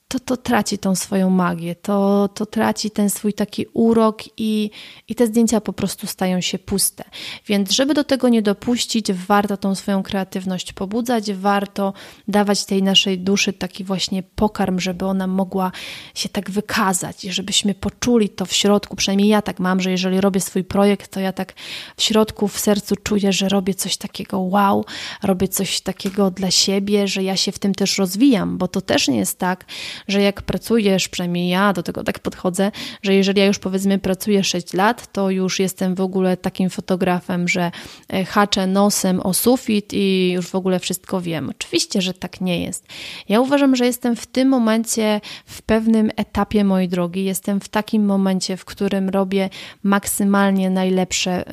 to, 0.09 0.21
to 0.21 0.37
traci 0.37 0.79
tą 0.79 0.95
swoją 0.95 1.31
magię, 1.31 1.75
to, 1.75 2.29
to 2.35 2.47
traci 2.47 2.91
ten 2.91 3.11
swój 3.11 3.33
taki 3.33 3.67
urok 3.73 4.23
i, 4.37 4.71
i 5.09 5.15
te 5.15 5.27
zdjęcia 5.27 5.61
po 5.61 5.73
prostu 5.73 6.07
stają 6.07 6.41
się 6.41 6.59
puste. 6.59 7.05
Więc 7.47 7.71
żeby 7.71 7.95
do 7.95 8.05
tego 8.05 8.29
nie 8.29 8.43
dopuścić, 8.43 9.12
warto 9.12 9.57
tą 9.57 9.75
swoją 9.75 10.03
kreatywność 10.03 10.73
pobudzać, 10.73 11.33
warto 11.33 11.93
dawać 12.29 12.65
tej 12.65 12.83
naszej 12.83 13.19
duszy 13.19 13.53
taki 13.53 13.85
właśnie 13.85 14.23
pokarm, 14.23 14.79
żeby 14.81 15.05
ona 15.05 15.27
mogła 15.27 15.73
się 16.15 16.29
tak 16.29 16.50
wykazać 16.50 17.25
i 17.25 17.33
żebyśmy 17.33 17.75
poczuli 17.75 18.29
to 18.29 18.47
w 18.47 18.53
środku, 18.53 18.97
przynajmniej 18.97 19.29
ja 19.29 19.43
tak 19.43 19.61
mam, 19.61 19.81
że 19.81 19.91
jeżeli 19.91 20.21
robię 20.21 20.41
swój 20.41 20.65
projekt, 20.65 21.12
to 21.12 21.21
ja 21.21 21.33
tak 21.33 21.55
w 21.97 22.03
środku, 22.03 22.49
w 22.49 22.59
sercu 22.59 22.97
czuję, 22.97 23.33
że 23.33 23.49
robię 23.49 23.75
coś 23.75 23.97
takiego 23.97 24.38
wow, 24.38 24.85
robię 25.23 25.49
coś 25.49 25.81
takiego 25.81 26.31
dla 26.31 26.50
siebie, 26.50 27.09
że 27.09 27.23
ja 27.23 27.37
się 27.37 27.53
w 27.53 27.59
tym 27.59 27.75
też 27.75 27.99
rozwijam, 27.99 28.59
bo 28.59 28.69
to 28.69 28.81
też 28.81 29.09
nie 29.09 29.19
jest 29.19 29.38
tak, 29.38 29.65
że 30.09 30.23
jak 30.23 30.43
pracujesz, 30.43 31.09
przynajmniej 31.09 31.49
ja 31.49 31.73
do 31.73 31.83
tego 31.83 32.05
tak 32.05 32.19
podchodzę, 32.19 32.71
że 33.02 33.14
jeżeli 33.14 33.40
ja 33.40 33.47
już 33.47 33.59
powiedzmy 33.59 33.99
pracuję 33.99 34.45
6 34.45 34.75
lat, 34.75 35.12
to 35.12 35.31
już 35.31 35.61
jestem 35.61 35.95
w 35.95 36.00
ogóle 36.00 36.37
takim 36.37 36.71
fotografem, 36.71 37.49
że 37.49 37.71
e, 38.09 38.25
haczę 38.25 38.67
nosem 38.67 39.21
o 39.21 39.35
sufit 39.35 39.93
i 39.93 40.31
już 40.33 40.47
w 40.47 40.55
ogóle 40.55 40.78
wszystko 40.78 41.21
wiem. 41.21 41.50
Oczywiście, 41.50 42.02
że 42.02 42.14
tak 42.14 42.40
nie 42.40 42.62
jest. 42.62 42.87
Ja 43.28 43.40
uważam, 43.40 43.76
że 43.76 43.87
jestem 43.87 44.17
w 44.17 44.26
tym 44.26 44.49
momencie, 44.49 45.21
w 45.47 45.62
pewnym 45.62 46.11
etapie 46.17 46.64
mojej 46.64 46.88
drogi, 46.88 47.25
jestem 47.25 47.61
w 47.61 47.69
takim 47.69 48.05
momencie, 48.07 48.57
w 48.57 48.64
którym 48.64 49.09
robię 49.09 49.50
maksymalnie 49.83 50.71
najlepsze 50.71 51.45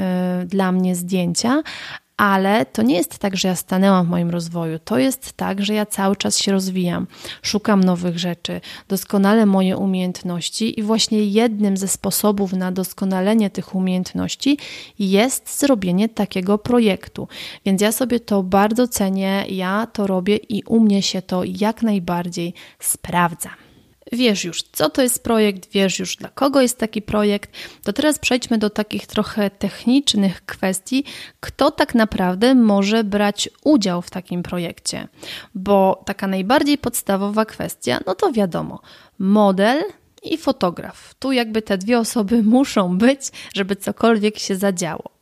y, 0.41 0.45
dla 0.45 0.71
mnie 0.71 0.95
zdjęcia, 0.95 1.63
ale 2.17 2.65
to 2.65 2.81
nie 2.81 2.95
jest 2.95 3.17
tak, 3.17 3.37
że 3.37 3.47
ja 3.47 3.55
stanęłam 3.55 4.05
w 4.05 4.09
moim 4.09 4.29
rozwoju. 4.29 4.79
To 4.79 4.97
jest 4.97 5.33
tak, 5.33 5.65
że 5.65 5.73
ja 5.73 5.85
cały 5.85 6.15
czas 6.15 6.37
się 6.37 6.51
rozwijam, 6.51 7.07
szukam 7.41 7.83
nowych 7.83 8.19
rzeczy, 8.19 8.61
doskonale 8.87 9.45
moje 9.45 9.77
umiejętności 9.77 10.79
i 10.79 10.83
właśnie 10.83 11.23
jednym 11.23 11.77
ze 11.77 11.87
sposobów 11.87 12.53
na 12.53 12.71
doskonalenie 12.71 13.49
tych 13.49 13.75
umiejętności 13.75 14.57
jest 14.99 15.59
zrobienie 15.59 16.09
takiego 16.09 16.57
projektu. 16.57 17.27
Więc 17.65 17.81
ja 17.81 17.91
sobie 17.91 18.19
to 18.19 18.43
bardzo 18.43 18.87
cenię, 18.87 19.45
ja 19.49 19.87
to 19.93 20.07
robię 20.07 20.35
i 20.35 20.63
u 20.63 20.79
mnie 20.79 21.01
się 21.01 21.21
to 21.21 21.43
jak 21.43 21.81
najbardziej 21.81 22.53
sprawdza. 22.79 23.49
Wiesz 24.11 24.43
już, 24.43 24.63
co 24.63 24.89
to 24.89 25.01
jest 25.01 25.23
projekt, 25.23 25.71
wiesz 25.71 25.99
już, 25.99 26.15
dla 26.15 26.29
kogo 26.29 26.61
jest 26.61 26.77
taki 26.77 27.01
projekt, 27.01 27.51
to 27.83 27.93
teraz 27.93 28.19
przejdźmy 28.19 28.57
do 28.57 28.69
takich 28.69 29.07
trochę 29.07 29.49
technicznych 29.49 30.45
kwestii, 30.45 31.03
kto 31.39 31.71
tak 31.71 31.95
naprawdę 31.95 32.55
może 32.55 33.03
brać 33.03 33.49
udział 33.63 34.01
w 34.01 34.09
takim 34.09 34.43
projekcie. 34.43 35.07
Bo 35.55 36.03
taka 36.05 36.27
najbardziej 36.27 36.77
podstawowa 36.77 37.45
kwestia, 37.45 37.99
no 38.05 38.15
to 38.15 38.31
wiadomo, 38.31 38.81
model 39.19 39.83
i 40.23 40.37
fotograf. 40.37 41.13
Tu 41.19 41.31
jakby 41.31 41.61
te 41.61 41.77
dwie 41.77 41.99
osoby 41.99 42.43
muszą 42.57 42.97
być, 42.97 43.21
żeby 43.55 43.75
cokolwiek 43.75 44.39
się 44.39 44.55
zadziało. 44.55 45.15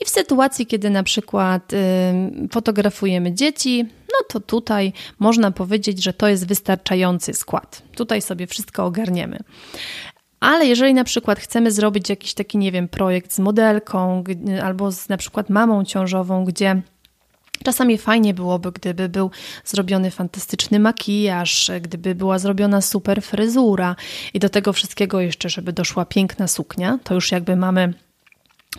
I 0.00 0.04
w 0.04 0.08
sytuacji, 0.08 0.66
kiedy 0.66 0.90
na 0.90 1.02
przykład 1.02 1.72
y, 1.72 1.76
fotografujemy 2.52 3.32
dzieci, 3.32 3.86
no 4.20 4.26
to 4.28 4.40
tutaj 4.40 4.92
można 5.18 5.50
powiedzieć, 5.50 6.02
że 6.02 6.12
to 6.12 6.28
jest 6.28 6.46
wystarczający 6.46 7.34
skład. 7.34 7.82
Tutaj 7.96 8.22
sobie 8.22 8.46
wszystko 8.46 8.84
ogarniemy. 8.84 9.38
Ale 10.40 10.66
jeżeli 10.66 10.94
na 10.94 11.04
przykład 11.04 11.38
chcemy 11.38 11.70
zrobić 11.70 12.08
jakiś 12.08 12.34
taki, 12.34 12.58
nie 12.58 12.72
wiem, 12.72 12.88
projekt 12.88 13.32
z 13.32 13.38
modelką 13.38 14.24
albo 14.62 14.92
z 14.92 15.08
na 15.08 15.16
przykład 15.16 15.50
mamą 15.50 15.84
ciążową, 15.84 16.44
gdzie 16.44 16.82
Czasami 17.64 17.98
fajnie 17.98 18.34
byłoby, 18.34 18.72
gdyby 18.72 19.08
był 19.08 19.30
zrobiony 19.64 20.10
fantastyczny 20.10 20.80
makijaż, 20.80 21.70
gdyby 21.80 22.14
była 22.14 22.38
zrobiona 22.38 22.80
super 22.80 23.22
fryzura 23.22 23.96
i 24.34 24.38
do 24.38 24.48
tego 24.48 24.72
wszystkiego 24.72 25.20
jeszcze, 25.20 25.48
żeby 25.48 25.72
doszła 25.72 26.04
piękna 26.04 26.48
suknia, 26.48 26.98
to 27.04 27.14
już 27.14 27.32
jakby 27.32 27.56
mamy 27.56 27.94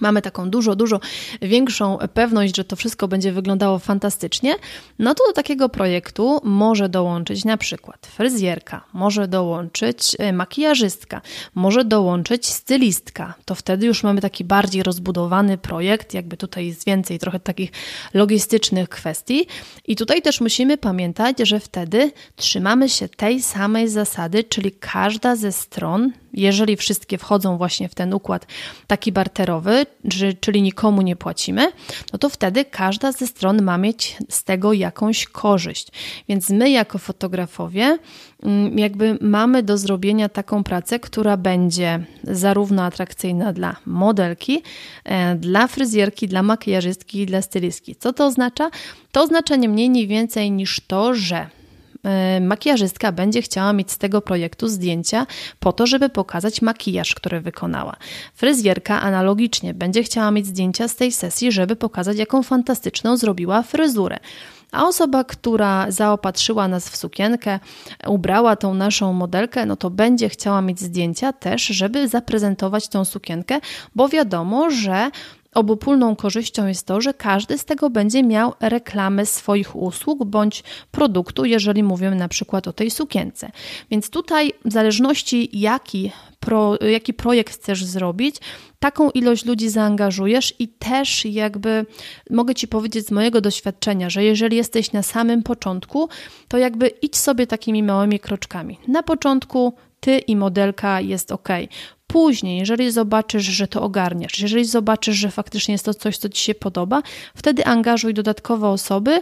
mamy 0.01 0.21
taką 0.21 0.49
dużo, 0.49 0.75
dużo 0.75 0.99
większą 1.41 1.97
pewność, 2.13 2.55
że 2.55 2.63
to 2.63 2.75
wszystko 2.75 3.07
będzie 3.07 3.31
wyglądało 3.31 3.79
fantastycznie, 3.79 4.55
no 4.99 5.15
to 5.15 5.27
do 5.27 5.33
takiego 5.33 5.69
projektu 5.69 6.39
może 6.43 6.89
dołączyć 6.89 7.45
na 7.45 7.57
przykład 7.57 8.07
fryzjerka, 8.07 8.85
może 8.93 9.27
dołączyć 9.27 10.15
e, 10.19 10.33
makijażystka, 10.33 11.21
może 11.55 11.85
dołączyć 11.85 12.47
stylistka. 12.47 13.33
To 13.45 13.55
wtedy 13.55 13.85
już 13.85 14.03
mamy 14.03 14.21
taki 14.21 14.43
bardziej 14.43 14.83
rozbudowany 14.83 15.57
projekt, 15.57 16.13
jakby 16.13 16.37
tutaj 16.37 16.67
jest 16.67 16.85
więcej 16.85 17.19
trochę 17.19 17.39
takich 17.39 17.71
logistycznych 18.13 18.89
kwestii. 18.89 19.47
I 19.87 19.95
tutaj 19.95 20.21
też 20.21 20.41
musimy 20.41 20.77
pamiętać, 20.77 21.39
że 21.39 21.59
wtedy 21.59 22.11
trzymamy 22.35 22.89
się 22.89 23.09
tej 23.09 23.41
samej 23.41 23.89
zasady, 23.89 24.43
czyli 24.43 24.71
każda 24.71 25.35
ze 25.35 25.51
stron 25.51 26.11
jeżeli 26.35 26.75
wszystkie 26.75 27.17
wchodzą 27.17 27.57
właśnie 27.57 27.89
w 27.89 27.95
ten 27.95 28.13
układ 28.13 28.47
taki 28.87 29.11
barterowy, 29.11 29.85
czyli 30.39 30.61
nikomu 30.61 31.01
nie 31.01 31.15
płacimy, 31.15 31.71
no 32.13 32.19
to 32.19 32.29
wtedy 32.29 32.65
każda 32.65 33.11
ze 33.11 33.27
stron 33.27 33.61
ma 33.61 33.77
mieć 33.77 34.17
z 34.29 34.43
tego 34.43 34.73
jakąś 34.73 35.25
korzyść. 35.25 35.87
Więc 36.29 36.49
my, 36.49 36.69
jako 36.69 36.97
fotografowie, 36.97 37.97
mm, 38.43 38.79
jakby 38.79 39.17
mamy 39.21 39.63
do 39.63 39.77
zrobienia 39.77 40.29
taką 40.29 40.63
pracę, 40.63 40.99
która 40.99 41.37
będzie 41.37 42.05
zarówno 42.23 42.83
atrakcyjna 42.83 43.53
dla 43.53 43.75
modelki, 43.85 44.63
e, 45.03 45.35
dla 45.35 45.67
fryzjerki, 45.67 46.27
dla 46.27 46.43
makijażystki, 46.43 47.25
dla 47.25 47.41
stylistki. 47.41 47.95
Co 47.95 48.13
to 48.13 48.25
oznacza? 48.25 48.69
To 49.11 49.23
oznacza 49.23 49.55
nie 49.55 49.69
mniej, 49.69 49.89
nie 49.89 50.07
więcej 50.07 50.51
niż 50.51 50.81
to, 50.87 51.15
że 51.15 51.49
makijażystka 52.41 53.11
będzie 53.11 53.41
chciała 53.41 53.73
mieć 53.73 53.91
z 53.91 53.97
tego 53.97 54.21
projektu 54.21 54.67
zdjęcia 54.67 55.27
po 55.59 55.73
to, 55.73 55.87
żeby 55.87 56.09
pokazać 56.09 56.61
makijaż, 56.61 57.15
który 57.15 57.41
wykonała. 57.41 57.95
Fryzjerka 58.33 59.01
analogicznie 59.01 59.73
będzie 59.73 60.03
chciała 60.03 60.31
mieć 60.31 60.45
zdjęcia 60.45 60.87
z 60.87 60.95
tej 60.95 61.11
sesji, 61.11 61.51
żeby 61.51 61.75
pokazać, 61.75 62.17
jaką 62.17 62.43
fantastyczną 62.43 63.17
zrobiła 63.17 63.61
fryzurę. 63.61 64.17
A 64.71 64.87
osoba, 64.87 65.23
która 65.23 65.91
zaopatrzyła 65.91 66.67
nas 66.67 66.89
w 66.89 66.97
sukienkę, 66.97 67.59
ubrała 68.07 68.55
tą 68.55 68.73
naszą 68.73 69.13
modelkę, 69.13 69.65
no 69.65 69.75
to 69.75 69.89
będzie 69.89 70.29
chciała 70.29 70.61
mieć 70.61 70.79
zdjęcia 70.79 71.33
też, 71.33 71.61
żeby 71.65 72.07
zaprezentować 72.07 72.87
tą 72.87 73.05
sukienkę, 73.05 73.59
bo 73.95 74.09
wiadomo, 74.09 74.69
że 74.69 75.09
Obopólną 75.55 76.15
korzyścią 76.15 76.67
jest 76.67 76.87
to, 76.87 77.01
że 77.01 77.13
każdy 77.13 77.57
z 77.57 77.65
tego 77.65 77.89
będzie 77.89 78.23
miał 78.23 78.53
reklamę 78.59 79.25
swoich 79.25 79.75
usług 79.75 80.25
bądź 80.25 80.63
produktu, 80.91 81.45
jeżeli 81.45 81.83
mówimy 81.83 82.15
na 82.15 82.27
przykład 82.27 82.67
o 82.67 82.73
tej 82.73 82.91
sukience. 82.91 83.51
Więc 83.91 84.09
tutaj, 84.09 84.53
w 84.65 84.71
zależności 84.71 85.49
jaki, 85.59 86.11
pro, 86.39 86.77
jaki 86.81 87.13
projekt 87.13 87.53
chcesz 87.53 87.85
zrobić, 87.85 88.35
taką 88.79 89.09
ilość 89.09 89.45
ludzi 89.45 89.69
zaangażujesz 89.69 90.53
i 90.59 90.67
też 90.67 91.25
jakby 91.25 91.85
mogę 92.29 92.55
Ci 92.55 92.67
powiedzieć 92.67 93.07
z 93.07 93.11
mojego 93.11 93.41
doświadczenia, 93.41 94.09
że 94.09 94.23
jeżeli 94.23 94.57
jesteś 94.57 94.91
na 94.91 95.03
samym 95.03 95.43
początku, 95.43 96.09
to 96.47 96.57
jakby 96.57 96.87
idź 96.87 97.17
sobie 97.17 97.47
takimi 97.47 97.83
małymi 97.83 98.19
kroczkami. 98.19 98.79
Na 98.87 99.03
początku 99.03 99.73
ty 100.05 100.17
i 100.17 100.35
modelka 100.35 101.01
jest 101.01 101.31
ok. 101.31 101.49
Później, 102.07 102.59
jeżeli 102.59 102.91
zobaczysz, 102.91 103.43
że 103.43 103.67
to 103.67 103.81
ogarniasz, 103.81 104.39
jeżeli 104.39 104.65
zobaczysz, 104.65 105.15
że 105.15 105.31
faktycznie 105.31 105.71
jest 105.71 105.85
to 105.85 105.93
coś, 105.93 106.17
co 106.17 106.29
Ci 106.29 106.43
się 106.43 106.55
podoba, 106.55 107.01
wtedy 107.35 107.65
angażuj 107.65 108.13
dodatkowe 108.13 108.67
osoby, 108.67 109.21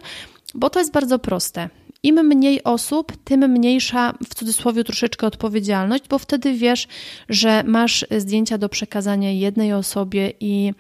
bo 0.54 0.70
to 0.70 0.80
jest 0.80 0.92
bardzo 0.92 1.20
proste. 1.20 1.70
Im 2.04 2.16
mniej 2.16 2.64
osób, 2.64 3.14
tym 3.24 3.52
mniejsza 3.52 4.14
w 4.30 4.36
cudzysłowie 4.36 4.84
troszeczkę 4.84 5.28
odpowiedzialność, 5.28 6.04
bo 6.10 6.20
wtedy 6.20 6.54
wiesz, 6.54 6.88
że 7.30 7.64
masz 7.64 8.06
zdjęcia 8.18 8.58
do 8.58 8.70
przekazania 8.70 9.32
jednej 9.32 9.74
osobie 9.74 10.34
i 10.40 10.74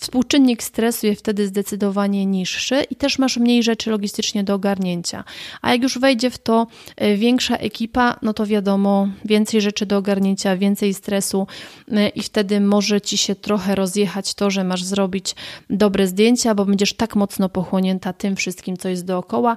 Współczynnik 0.00 0.62
stresu 0.62 1.06
jest 1.06 1.20
wtedy 1.20 1.46
zdecydowanie 1.46 2.26
niższy 2.26 2.82
i 2.90 2.96
też 2.96 3.18
masz 3.18 3.36
mniej 3.36 3.62
rzeczy 3.62 3.90
logistycznie 3.90 4.44
do 4.44 4.54
ogarnięcia. 4.54 5.24
A 5.62 5.72
jak 5.72 5.82
już 5.82 5.98
wejdzie 5.98 6.30
w 6.30 6.38
to 6.38 6.66
e, 6.96 7.16
większa 7.16 7.56
ekipa, 7.56 8.18
no 8.22 8.34
to 8.34 8.46
wiadomo, 8.46 9.08
więcej 9.24 9.60
rzeczy 9.60 9.86
do 9.86 9.96
ogarnięcia, 9.96 10.56
więcej 10.56 10.94
stresu 10.94 11.46
e, 11.92 12.08
i 12.08 12.22
wtedy 12.22 12.60
może 12.60 13.00
ci 13.00 13.16
się 13.16 13.34
trochę 13.34 13.74
rozjechać 13.74 14.34
to, 14.34 14.50
że 14.50 14.64
masz 14.64 14.84
zrobić 14.84 15.34
dobre 15.70 16.06
zdjęcia, 16.06 16.54
bo 16.54 16.64
będziesz 16.64 16.92
tak 16.92 17.16
mocno 17.16 17.48
pochłonięta 17.48 18.12
tym 18.12 18.36
wszystkim, 18.36 18.76
co 18.76 18.88
jest 18.88 19.04
dookoła, 19.04 19.56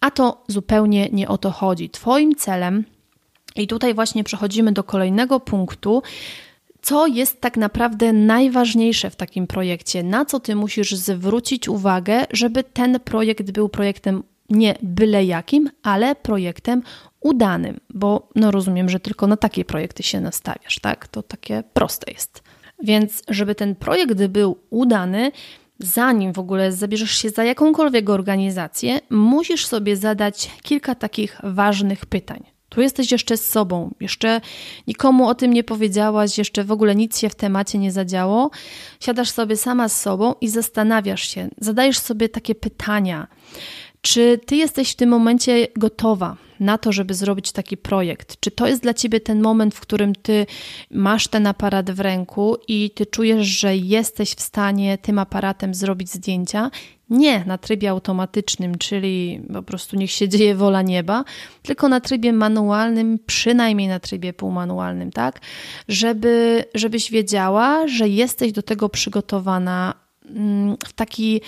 a 0.00 0.10
to 0.10 0.44
zupełnie 0.48 1.08
nie 1.12 1.28
o 1.28 1.38
to 1.38 1.50
chodzi. 1.50 1.90
Twoim 1.90 2.34
celem 2.34 2.84
I 3.56 3.66
tutaj 3.66 3.94
właśnie 3.94 4.24
przechodzimy 4.24 4.72
do 4.72 4.84
kolejnego 4.84 5.40
punktu. 5.40 6.02
Co 6.82 7.06
jest 7.06 7.40
tak 7.40 7.56
naprawdę 7.56 8.12
najważniejsze 8.12 9.10
w 9.10 9.16
takim 9.16 9.46
projekcie? 9.46 10.02
Na 10.02 10.24
co 10.24 10.40
ty 10.40 10.56
musisz 10.56 10.94
zwrócić 10.94 11.68
uwagę, 11.68 12.26
żeby 12.30 12.64
ten 12.64 13.00
projekt 13.00 13.50
był 13.50 13.68
projektem 13.68 14.22
nie 14.50 14.74
byle 14.82 15.24
jakim, 15.24 15.70
ale 15.82 16.14
projektem 16.14 16.82
udanym, 17.20 17.80
bo 17.90 18.28
no 18.34 18.50
rozumiem, 18.50 18.88
że 18.88 19.00
tylko 19.00 19.26
na 19.26 19.36
takie 19.36 19.64
projekty 19.64 20.02
się 20.02 20.20
nastawiasz, 20.20 20.78
tak? 20.78 21.08
To 21.08 21.22
takie 21.22 21.62
proste 21.72 22.12
jest. 22.12 22.42
Więc 22.82 23.22
żeby 23.28 23.54
ten 23.54 23.74
projekt 23.74 24.26
był 24.26 24.58
udany, 24.70 25.32
zanim 25.78 26.32
w 26.32 26.38
ogóle 26.38 26.72
zabierzesz 26.72 27.10
się 27.10 27.30
za 27.30 27.44
jakąkolwiek 27.44 28.10
organizację, 28.10 29.00
musisz 29.10 29.66
sobie 29.66 29.96
zadać 29.96 30.50
kilka 30.62 30.94
takich 30.94 31.40
ważnych 31.42 32.06
pytań. 32.06 32.49
Tu 32.70 32.80
jesteś 32.80 33.12
jeszcze 33.12 33.36
z 33.36 33.48
sobą, 33.48 33.94
jeszcze 34.00 34.40
nikomu 34.86 35.28
o 35.28 35.34
tym 35.34 35.52
nie 35.52 35.64
powiedziałaś, 35.64 36.38
jeszcze 36.38 36.64
w 36.64 36.72
ogóle 36.72 36.94
nic 36.94 37.18
się 37.18 37.28
w 37.28 37.34
temacie 37.34 37.78
nie 37.78 37.92
zadziało. 37.92 38.50
Siadasz 39.00 39.30
sobie 39.30 39.56
sama 39.56 39.88
z 39.88 40.00
sobą 40.00 40.34
i 40.40 40.48
zastanawiasz 40.48 41.28
się, 41.28 41.48
zadajesz 41.58 41.98
sobie 41.98 42.28
takie 42.28 42.54
pytania. 42.54 43.26
Czy 44.00 44.40
ty 44.46 44.56
jesteś 44.56 44.92
w 44.92 44.96
tym 44.96 45.10
momencie 45.10 45.66
gotowa 45.76 46.36
na 46.60 46.78
to, 46.78 46.92
żeby 46.92 47.14
zrobić 47.14 47.52
taki 47.52 47.76
projekt? 47.76 48.40
Czy 48.40 48.50
to 48.50 48.66
jest 48.66 48.82
dla 48.82 48.94
ciebie 48.94 49.20
ten 49.20 49.40
moment, 49.40 49.74
w 49.74 49.80
którym 49.80 50.14
ty 50.14 50.46
masz 50.90 51.28
ten 51.28 51.46
aparat 51.46 51.90
w 51.90 52.00
ręku 52.00 52.56
i 52.68 52.90
ty 52.90 53.06
czujesz, 53.06 53.46
że 53.46 53.76
jesteś 53.76 54.30
w 54.30 54.40
stanie 54.40 54.98
tym 54.98 55.18
aparatem 55.18 55.74
zrobić 55.74 56.10
zdjęcia? 56.10 56.70
Nie 57.10 57.44
na 57.44 57.58
trybie 57.58 57.90
automatycznym, 57.90 58.78
czyli 58.78 59.40
po 59.52 59.62
prostu 59.62 59.96
niech 59.96 60.10
się 60.10 60.28
dzieje 60.28 60.54
wola 60.54 60.82
nieba, 60.82 61.24
tylko 61.62 61.88
na 61.88 62.00
trybie 62.00 62.32
manualnym, 62.32 63.18
przynajmniej 63.26 63.88
na 63.88 64.00
trybie 64.00 64.32
półmanualnym, 64.32 65.10
tak? 65.10 65.40
Żeby, 65.88 66.64
żebyś 66.74 67.10
wiedziała, 67.10 67.88
że 67.88 68.08
jesteś 68.08 68.52
do 68.52 68.62
tego 68.62 68.88
przygotowana 68.88 69.94
mm, 70.26 70.76
w 70.86 70.92
taki 70.92 71.40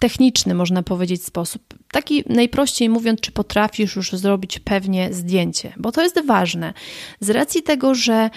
techniczny, 0.00 0.54
można 0.54 0.82
powiedzieć, 0.82 1.24
sposób. 1.24 1.62
Taki 1.90 2.24
najprościej 2.26 2.88
mówiąc, 2.88 3.20
czy 3.20 3.32
potrafisz 3.32 3.96
już 3.96 4.12
zrobić 4.12 4.58
pewnie 4.58 5.12
zdjęcie, 5.12 5.72
bo 5.76 5.92
to 5.92 6.02
jest 6.02 6.26
ważne. 6.26 6.74
Z 7.20 7.30
racji 7.30 7.62
tego, 7.62 7.94
że 7.94 8.30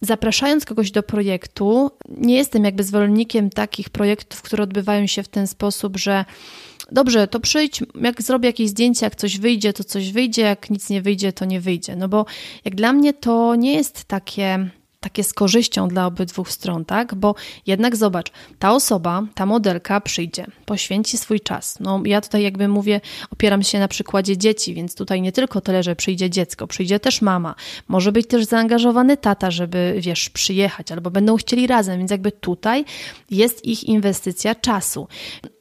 zapraszając 0.00 0.64
kogoś 0.64 0.90
do 0.90 1.02
projektu, 1.02 1.90
nie 2.08 2.36
jestem 2.36 2.64
jakby 2.64 2.84
zwolennikiem 2.84 3.50
takich 3.50 3.90
projektów, 3.90 4.42
które 4.42 4.62
odbywają 4.64 5.06
się 5.06 5.22
w 5.22 5.28
ten 5.28 5.46
sposób, 5.46 5.96
że 5.96 6.24
dobrze, 6.92 7.28
to 7.28 7.40
przyjdź, 7.40 7.82
jak 7.94 8.22
zrobię 8.22 8.48
jakieś 8.48 8.68
zdjęcie, 8.68 9.06
jak 9.06 9.16
coś 9.16 9.38
wyjdzie, 9.38 9.72
to 9.72 9.84
coś 9.84 10.12
wyjdzie, 10.12 10.42
jak 10.42 10.70
nic 10.70 10.90
nie 10.90 11.02
wyjdzie, 11.02 11.32
to 11.32 11.44
nie 11.44 11.60
wyjdzie. 11.60 11.96
No 11.96 12.08
bo 12.08 12.26
jak 12.64 12.74
dla 12.74 12.92
mnie 12.92 13.12
to 13.14 13.54
nie 13.54 13.74
jest 13.74 14.04
takie 14.04 14.70
takie 15.00 15.24
z 15.24 15.32
korzyścią 15.32 15.88
dla 15.88 16.06
obydwu 16.06 16.44
stron, 16.44 16.84
tak? 16.84 17.14
Bo 17.14 17.34
jednak 17.66 17.96
zobacz, 17.96 18.30
ta 18.58 18.72
osoba, 18.72 19.22
ta 19.34 19.46
modelka 19.46 20.00
przyjdzie, 20.00 20.46
poświęci 20.66 21.18
swój 21.18 21.40
czas. 21.40 21.80
No 21.80 22.02
ja 22.04 22.20
tutaj 22.20 22.42
jakby 22.42 22.68
mówię, 22.68 23.00
opieram 23.30 23.62
się 23.62 23.78
na 23.78 23.88
przykładzie 23.88 24.38
dzieci, 24.38 24.74
więc 24.74 24.94
tutaj 24.94 25.22
nie 25.22 25.32
tylko 25.32 25.60
tyle, 25.60 25.82
że 25.82 25.96
przyjdzie 25.96 26.30
dziecko, 26.30 26.66
przyjdzie 26.66 27.00
też 27.00 27.22
mama. 27.22 27.54
Może 27.88 28.12
być 28.12 28.26
też 28.26 28.44
zaangażowany 28.44 29.16
tata, 29.16 29.50
żeby 29.50 29.94
wiesz, 29.98 30.30
przyjechać, 30.30 30.92
albo 30.92 31.10
będą 31.10 31.36
chcieli 31.36 31.66
razem, 31.66 31.98
więc 31.98 32.10
jakby 32.10 32.32
tutaj 32.32 32.84
jest 33.30 33.64
ich 33.64 33.84
inwestycja 33.84 34.54
czasu 34.54 35.08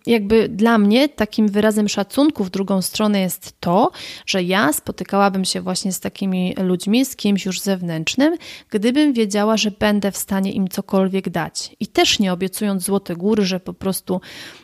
jakby 0.05 0.49
dla 0.49 0.77
mnie 0.77 1.09
takim 1.09 1.47
wyrazem 1.47 1.89
szacunku 1.89 2.43
w 2.43 2.49
drugą 2.49 2.81
stronę 2.81 3.19
jest 3.21 3.53
to, 3.59 3.91
że 4.25 4.43
ja 4.43 4.73
spotykałabym 4.73 5.45
się 5.45 5.61
właśnie 5.61 5.93
z 5.93 5.99
takimi 5.99 6.55
ludźmi, 6.57 7.05
z 7.05 7.15
kimś 7.15 7.45
już 7.45 7.59
zewnętrznym, 7.59 8.37
gdybym 8.69 9.13
wiedziała, 9.13 9.28
że 9.55 9.71
będę 9.71 10.11
w 10.11 10.17
stanie 10.17 10.51
im 10.51 10.67
cokolwiek 10.67 11.29
dać. 11.29 11.75
I 11.79 11.87
też 11.87 12.19
nie 12.19 12.33
obiecując 12.33 12.83
złote 12.83 13.15
góry, 13.15 13.45
że 13.45 13.59
po 13.59 13.73
prostu 13.73 14.21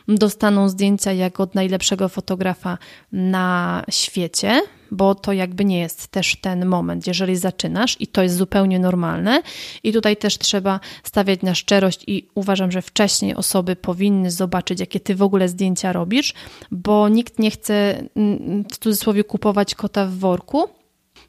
dostaną 0.08 0.68
zdjęcia 0.68 1.12
jak 1.12 1.40
od 1.40 1.54
najlepszego 1.54 2.08
fotografa 2.08 2.78
na 3.12 3.84
świecie, 3.90 4.62
bo 4.90 5.14
to 5.14 5.32
jakby 5.32 5.64
nie 5.64 5.78
jest 5.78 6.08
też 6.08 6.36
ten 6.40 6.66
moment, 6.66 7.06
jeżeli 7.06 7.36
zaczynasz 7.36 7.96
i 8.00 8.06
to 8.06 8.22
jest 8.22 8.36
zupełnie 8.36 8.78
normalne. 8.78 9.42
I 9.82 9.92
tutaj 9.92 10.16
też 10.16 10.38
trzeba 10.38 10.80
stawiać 11.02 11.42
na 11.42 11.54
szczerość 11.54 12.04
i 12.06 12.28
uważam, 12.34 12.72
że 12.72 12.82
wcześniej 12.82 13.34
osoby 13.34 13.76
powinny 13.76 14.30
zobaczyć, 14.30 14.80
jakie 14.80 15.00
ty 15.00 15.14
w 15.14 15.22
ogóle 15.22 15.48
zdjęcia 15.48 15.92
robisz, 15.92 16.34
bo 16.70 17.08
nikt 17.08 17.38
nie 17.38 17.50
chce 17.50 18.02
mm, 18.16 18.64
w 18.72 18.78
cudzysłowie 18.78 19.24
kupować 19.24 19.74
kota 19.74 20.06
w 20.06 20.14
worku 20.14 20.75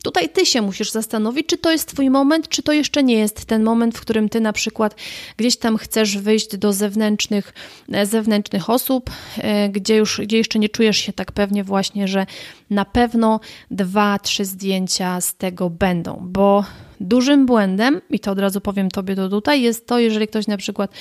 Tutaj 0.03 0.29
ty 0.29 0.45
się 0.45 0.61
musisz 0.61 0.91
zastanowić, 0.91 1.47
czy 1.47 1.57
to 1.57 1.71
jest 1.71 1.87
twój 1.87 2.09
moment, 2.09 2.49
czy 2.49 2.63
to 2.63 2.71
jeszcze 2.71 3.03
nie 3.03 3.15
jest 3.15 3.45
ten 3.45 3.63
moment, 3.63 3.97
w 3.97 4.01
którym 4.01 4.29
ty 4.29 4.41
na 4.41 4.53
przykład 4.53 4.95
gdzieś 5.37 5.57
tam 5.57 5.77
chcesz 5.77 6.17
wyjść 6.17 6.57
do 6.57 6.73
zewnętrznych, 6.73 7.53
e, 7.91 8.05
zewnętrznych 8.05 8.69
osób, 8.69 9.09
e, 9.37 9.69
gdzie 9.69 9.95
już 9.95 10.21
gdzie 10.21 10.37
jeszcze 10.37 10.59
nie 10.59 10.69
czujesz 10.69 10.97
się 10.97 11.13
tak 11.13 11.31
pewnie 11.31 11.63
właśnie, 11.63 12.07
że 12.07 12.25
na 12.69 12.85
pewno 12.85 13.39
dwa, 13.71 14.19
trzy 14.19 14.45
zdjęcia 14.45 15.21
z 15.21 15.35
tego 15.35 15.69
będą, 15.69 16.19
bo 16.21 16.63
dużym 16.99 17.45
błędem, 17.45 18.01
i 18.09 18.19
to 18.19 18.31
od 18.31 18.39
razu 18.39 18.61
powiem 18.61 18.91
Tobie 18.91 19.15
to 19.15 19.29
tutaj, 19.29 19.61
jest 19.61 19.87
to, 19.87 19.99
jeżeli 19.99 20.27
ktoś 20.27 20.47
na 20.47 20.57
przykład 20.57 20.91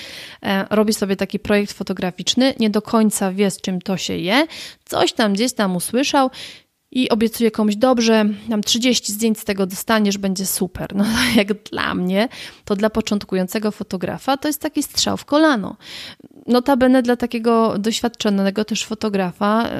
e, 0.43 0.67
robi 0.71 0.93
sobie 0.93 1.17
taki 1.17 1.39
projekt 1.39 1.73
fotograficzny, 1.73 2.55
nie 2.61 2.71
do 2.71 2.83
końca 2.83 3.33
wie, 3.33 3.51
z 3.51 3.61
czym 3.61 3.81
to 3.81 3.97
się 3.97 4.17
je, 4.17 4.47
coś 4.85 5.13
tam 5.13 5.33
gdzieś 5.33 5.53
tam 5.53 5.77
usłyszał 5.77 6.31
i 6.97 7.09
obiecuję 7.09 7.51
komuś 7.51 7.77
dobrze, 7.77 8.25
tam 8.51 8.63
30 8.63 9.13
zdjęć 9.13 9.39
z 9.39 9.45
tego 9.45 9.67
dostaniesz, 9.67 10.19
będzie 10.19 10.47
super. 10.47 10.95
No 10.95 11.05
jak 11.37 11.53
dla 11.63 11.95
mnie, 11.95 12.29
to 12.65 12.77
dla 12.77 12.91
początkującego 12.91 13.71
fotografa 13.71 14.37
to 14.37 14.49
jest 14.49 14.61
taki 14.61 14.83
strzał 14.83 15.17
w 15.17 15.25
kolano. 15.25 15.77
Notabene 16.47 17.03
dla 17.03 17.17
takiego 17.17 17.79
doświadczonego 17.79 18.65
też 18.65 18.85
fotografa 18.85 19.71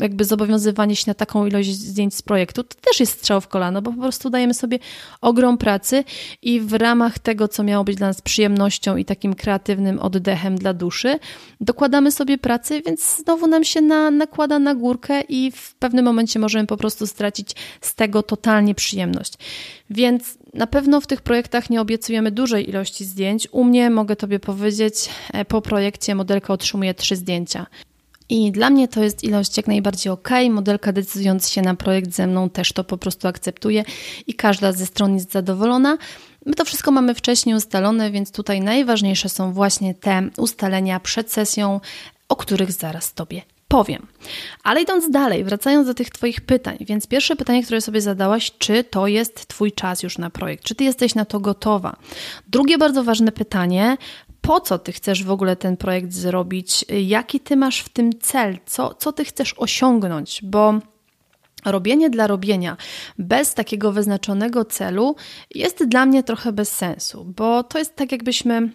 jakby 0.00 0.24
zobowiązywanie 0.24 0.96
się 0.96 1.04
na 1.06 1.14
taką 1.14 1.46
ilość 1.46 1.74
zdjęć 1.74 2.14
z 2.14 2.22
projektu, 2.22 2.64
to 2.64 2.76
też 2.80 3.00
jest 3.00 3.12
strzał 3.12 3.40
w 3.40 3.48
kolano, 3.48 3.82
bo 3.82 3.92
po 3.92 4.00
prostu 4.00 4.30
dajemy 4.30 4.54
sobie 4.54 4.78
ogrom 5.20 5.58
pracy 5.58 6.04
i 6.42 6.60
w 6.60 6.72
ramach 6.72 7.18
tego, 7.18 7.48
co 7.48 7.62
miało 7.62 7.84
być 7.84 7.96
dla 7.96 8.06
nas 8.06 8.22
przyjemnością 8.22 8.96
i 8.96 9.04
takim 9.04 9.34
kreatywnym 9.34 9.98
oddechem 9.98 10.58
dla 10.58 10.74
duszy, 10.74 11.18
dokładamy 11.60 12.12
sobie 12.12 12.38
pracy, 12.38 12.82
więc 12.86 13.16
znowu 13.16 13.46
nam 13.46 13.64
się 13.64 13.80
na, 13.80 14.10
nakłada 14.10 14.58
na 14.58 14.74
górkę 14.74 15.20
i 15.20 15.50
w 15.50 15.74
pewnym 15.74 16.04
momencie 16.04 16.38
możemy 16.38 16.66
po 16.66 16.76
prostu 16.76 17.06
stracić 17.06 17.56
z 17.80 17.94
tego 17.94 18.22
totalnie 18.22 18.74
przyjemność. 18.74 19.34
Więc 19.90 20.38
na 20.54 20.66
pewno 20.66 21.00
w 21.00 21.06
tych 21.06 21.20
projektach 21.20 21.70
nie 21.70 21.80
obiecujemy 21.80 22.30
dużej 22.30 22.68
ilości 22.68 23.04
zdjęć. 23.04 23.48
U 23.52 23.64
mnie 23.64 23.90
mogę 23.90 24.16
Tobie 24.16 24.40
powiedzieć, 24.40 25.08
e, 25.32 25.44
po 25.44 25.62
projekcie 25.62 26.14
modelka 26.14 26.52
otrzymuje 26.52 26.94
trzy 26.94 27.16
zdjęcia. 27.16 27.66
I 28.28 28.52
dla 28.52 28.70
mnie 28.70 28.88
to 28.88 29.02
jest 29.02 29.24
ilość 29.24 29.56
jak 29.56 29.66
najbardziej 29.66 30.12
ok. 30.12 30.28
Modelka 30.50 30.92
decydując 30.92 31.48
się 31.48 31.62
na 31.62 31.74
projekt 31.74 32.12
ze 32.12 32.26
mną 32.26 32.50
też 32.50 32.72
to 32.72 32.84
po 32.84 32.98
prostu 32.98 33.28
akceptuje 33.28 33.84
i 34.26 34.34
każda 34.34 34.72
ze 34.72 34.86
stron 34.86 35.14
jest 35.14 35.32
zadowolona. 35.32 35.98
My 36.46 36.54
to 36.54 36.64
wszystko 36.64 36.90
mamy 36.90 37.14
wcześniej 37.14 37.56
ustalone, 37.56 38.10
więc 38.10 38.32
tutaj 38.32 38.60
najważniejsze 38.60 39.28
są 39.28 39.52
właśnie 39.52 39.94
te 39.94 40.28
ustalenia 40.36 41.00
przed 41.00 41.32
sesją, 41.32 41.80
o 42.28 42.36
których 42.36 42.72
zaraz 42.72 43.14
Tobie 43.14 43.42
powiem. 43.72 44.06
Ale 44.62 44.82
idąc 44.82 45.10
dalej, 45.10 45.44
wracając 45.44 45.86
do 45.86 45.94
tych 45.94 46.10
Twoich 46.10 46.40
pytań, 46.40 46.76
więc 46.80 47.06
pierwsze 47.06 47.36
pytanie, 47.36 47.62
które 47.62 47.80
sobie 47.80 48.00
zadałaś, 48.00 48.52
czy 48.58 48.84
to 48.84 49.06
jest 49.06 49.46
Twój 49.46 49.72
czas 49.72 50.02
już 50.02 50.18
na 50.18 50.30
projekt, 50.30 50.64
czy 50.64 50.74
Ty 50.74 50.84
jesteś 50.84 51.14
na 51.14 51.24
to 51.24 51.40
gotowa? 51.40 51.96
Drugie 52.48 52.78
bardzo 52.78 53.04
ważne 53.04 53.32
pytanie, 53.32 53.96
po 54.42 54.60
co 54.60 54.78
ty 54.78 54.92
chcesz 54.92 55.24
w 55.24 55.30
ogóle 55.30 55.56
ten 55.56 55.76
projekt 55.76 56.12
zrobić, 56.12 56.84
jaki 56.88 57.40
ty 57.40 57.56
masz 57.56 57.80
w 57.80 57.88
tym 57.88 58.10
cel, 58.20 58.58
co, 58.66 58.94
co 58.94 59.12
ty 59.12 59.24
chcesz 59.24 59.54
osiągnąć, 59.56 60.40
bo 60.42 60.74
robienie 61.64 62.10
dla 62.10 62.26
robienia 62.26 62.76
bez 63.18 63.54
takiego 63.54 63.92
wyznaczonego 63.92 64.64
celu 64.64 65.16
jest 65.54 65.84
dla 65.84 66.06
mnie 66.06 66.22
trochę 66.22 66.52
bez 66.52 66.68
sensu, 66.68 67.24
bo 67.36 67.62
to 67.62 67.78
jest 67.78 67.96
tak, 67.96 68.12
jakbyśmy 68.12 68.70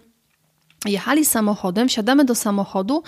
jechali 0.85 1.25
samochodem, 1.25 1.87
wsiadamy 1.87 2.25
do 2.25 2.35
samochodu 2.35 3.03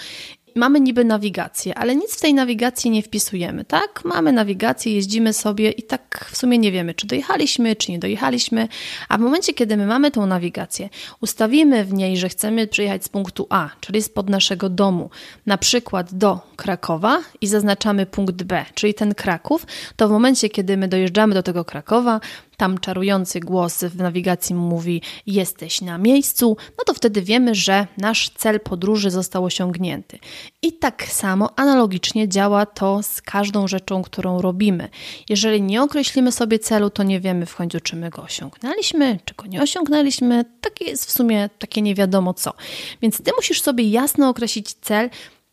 mamy 0.55 0.79
niby 0.79 1.05
nawigację, 1.05 1.77
ale 1.77 1.95
nic 1.95 2.17
w 2.17 2.21
tej 2.21 2.33
nawigacji 2.33 2.91
nie 2.91 3.03
wpisujemy, 3.03 3.65
tak? 3.65 4.01
Mamy 4.05 4.31
nawigację, 4.31 4.93
jeździmy 4.93 5.33
sobie 5.33 5.71
i 5.71 5.83
tak 5.83 6.29
w 6.31 6.38
sumie 6.38 6.57
nie 6.57 6.71
wiemy, 6.71 6.93
czy 6.93 7.07
dojechaliśmy, 7.07 7.75
czy 7.75 7.91
nie 7.91 7.99
dojechaliśmy, 7.99 8.67
a 9.09 9.17
w 9.17 9.21
momencie, 9.21 9.53
kiedy 9.53 9.77
my 9.77 9.85
mamy 9.85 10.12
tą 10.12 10.25
nawigację, 10.25 10.89
ustawimy 11.21 11.85
w 11.85 11.93
niej, 11.93 12.17
że 12.17 12.29
chcemy 12.29 12.67
przyjechać 12.67 13.03
z 13.03 13.09
punktu 13.09 13.47
A, 13.49 13.69
czyli 13.79 14.01
spod 14.01 14.29
naszego 14.29 14.69
domu, 14.69 15.09
na 15.45 15.57
przykład 15.57 16.13
do 16.13 16.39
Krakowa 16.55 17.21
i 17.41 17.47
zaznaczamy 17.47 18.05
punkt 18.05 18.43
B, 18.43 18.65
czyli 18.73 18.93
ten 18.93 19.15
Kraków, 19.15 19.65
to 19.95 20.07
w 20.07 20.12
momencie, 20.12 20.49
kiedy 20.49 20.77
my 20.77 20.88
dojeżdżamy 20.88 21.33
do 21.33 21.43
tego 21.43 21.65
Krakowa, 21.65 22.19
tam 22.60 22.78
czarujący 22.78 23.39
głos 23.39 23.84
w 23.84 23.95
nawigacji 23.95 24.56
mówi 24.56 25.02
jesteś 25.28 25.82
na 25.82 25.98
miejscu, 25.98 26.58
no 26.78 26.84
to 26.86 26.93
wtedy 26.93 27.22
wiemy, 27.22 27.56
że 27.56 27.88
nasz 27.98 28.30
cel 28.30 28.60
podróży 28.60 29.12
został 29.12 29.45
osiągnięty. 29.45 30.19
I 30.62 30.74
tak 30.74 31.04
samo 31.04 31.60
analogicznie 31.60 32.30
działa 32.30 32.65
to 32.65 33.04
z 33.04 33.22
każdą 33.22 33.67
rzeczą, 33.67 34.02
którą 34.02 34.41
robimy. 34.41 34.89
Jeżeli 35.30 35.62
nie 35.62 35.84
określimy 35.84 36.32
sobie 36.32 36.60
celu, 36.60 36.89
to 36.89 37.04
nie 37.04 37.19
wiemy 37.19 37.45
w 37.45 37.56
końcu, 37.56 37.80
czy 37.80 37.95
my 37.95 38.10
go 38.10 38.22
osiągnęliśmy, 38.22 39.19
czy 39.26 39.34
go 39.34 39.45
nie 39.45 39.62
osiągnęliśmy. 39.62 40.45
Takie 40.62 40.86
jest 40.86 41.06
w 41.06 41.12
sumie 41.12 41.50
takie 41.60 41.82
nie 41.82 41.95
wiadomo 41.95 42.34
co. 42.34 42.54
Więc 43.02 43.24
ty 43.24 43.32
musisz 43.36 43.62
sobie 43.62 43.89
jasno 43.89 44.30
określić 44.30 44.74
cel, 44.74 45.10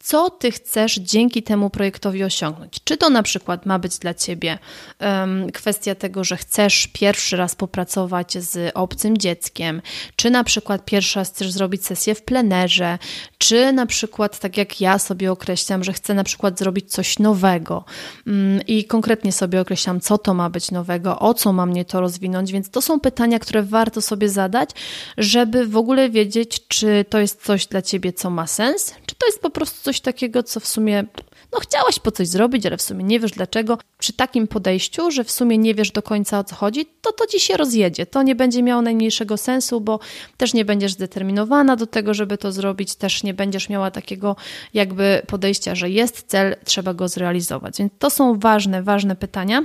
co 0.07 0.31
ty 0.31 0.51
chcesz 0.51 0.95
dzięki 0.95 1.43
temu 1.43 1.71
projektowi 1.71 2.25
osiągnąć. 2.25 2.77
Czy 2.85 2.97
to 2.97 3.11
na 3.11 3.23
przykład 3.23 3.67
ma 3.67 3.79
być 3.79 3.99
dla 3.99 4.15
ciebie 4.15 4.59
um, 5.01 5.53
kwestia 5.53 5.95
tego, 5.95 6.25
że 6.25 6.37
chcesz 6.37 6.87
pierwszy 6.93 7.37
raz 7.37 7.55
popracować 7.55 8.33
z 8.33 8.73
obcym 8.75 9.19
dzieckiem, 9.19 9.83
czy 10.17 10.31
na 10.31 10.45
przykład 10.45 10.85
pierwszy 10.85 11.19
raz 11.19 11.31
chcesz 11.31 11.53
zrobić 11.53 11.87
sesję 11.87 12.15
w 12.15 12.23
plenerze, 12.23 12.99
czy 13.39 13.73
na 13.73 13.87
przykład 13.87 14.39
tak 14.39 14.57
jak 14.57 14.81
ja 14.81 14.99
sobie 14.99 15.33
określam, 15.33 15.85
że 15.85 15.93
chcę 15.93 16.15
na 16.15 16.25
przykład 16.25 16.59
zrobić 16.59 16.93
coś 16.93 17.19
nowego? 17.19 17.85
Um, 18.27 18.61
i 18.67 18.85
konkretnie 18.85 19.33
sobie 19.33 19.61
określam, 19.61 20.01
co 20.01 20.19
to 20.19 20.35
ma 20.35 20.51
być 20.51 20.71
nowego, 20.71 21.19
o 21.19 21.35
co 21.35 21.53
ma 21.53 21.67
mnie 21.67 21.85
to 21.85 22.01
rozwinąć, 22.01 22.53
więc 22.53 22.71
to 22.71 22.83
są 22.83 23.01
pytania, 23.01 23.39
które 23.39 23.63
warto 23.63 24.03
sobie 24.03 24.29
zadać, 24.29 24.71
żeby 25.19 25.67
w 25.67 25.77
ogóle 25.77 26.11
wiedzieć, 26.11 26.69
czy 26.69 27.05
to 27.09 27.19
jest 27.19 27.45
coś 27.45 27.67
dla 27.67 27.83
ciebie, 27.83 28.13
co 28.13 28.31
ma 28.31 28.47
sens, 28.47 28.95
czy 29.07 29.15
to 29.15 29.27
jest 29.27 29.41
po 29.41 29.51
prostu 29.51 29.83
coś 29.83 29.96
coś 29.97 30.01
takiego, 30.01 30.43
co 30.43 30.61
w 30.61 30.67
sumie 30.67 31.05
no 31.53 31.61
chciałaś 31.61 31.99
po 31.99 32.11
coś 32.11 32.29
zrobić, 32.29 32.67
ale 32.67 32.77
w 32.77 32.83
sumie 32.83 33.05
nie 33.05 33.21
wiesz 33.21 33.31
dlaczego. 33.33 33.79
Przy 33.99 34.13
takim 34.13 34.49
podejściu, 34.49 35.11
że 35.11 35.25
w 35.25 35.31
sumie 35.31 35.59
nie 35.59 35.75
wiesz 35.75 35.91
do 35.91 36.03
końca 36.03 36.39
o 36.39 36.45
co 36.45 36.55
chodzi, 36.55 36.87
to 37.01 37.13
to 37.13 37.27
ci 37.27 37.41
się 37.41 37.57
rozjedzie. 37.57 38.07
To 38.07 38.23
nie 38.23 38.35
będzie 38.35 38.63
miało 38.63 38.83
najmniejszego 38.83 39.37
sensu, 39.37 39.81
bo 39.81 40.01
też 40.37 40.55
nie 40.55 40.65
będziesz 40.65 40.93
zdeterminowana 40.93 41.77
do 41.77 41.87
tego, 41.87 42.15
żeby 42.15 42.39
to 42.39 42.53
zrobić, 42.53 42.95
też 42.95 43.23
nie 43.23 43.35
będziesz 43.35 43.69
miała 43.69 43.91
takiego 43.91 44.37
jakby 44.75 45.23
podejścia, 45.27 45.75
że 45.75 45.91
jest 45.91 46.23
cel, 46.27 46.57
trzeba 46.65 46.95
go 46.95 47.09
zrealizować. 47.09 47.79
Więc 47.79 47.93
to 47.99 48.11
są 48.11 48.39
ważne, 48.39 48.83
ważne 48.83 49.17
pytania 49.17 49.65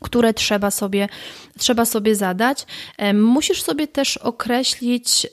które 0.00 0.34
trzeba 0.34 0.70
sobie, 0.70 1.08
trzeba 1.58 1.84
sobie 1.84 2.14
zadać. 2.14 2.66
Musisz 3.14 3.62
sobie 3.62 3.86
też 3.86 4.16
określić 4.16 5.26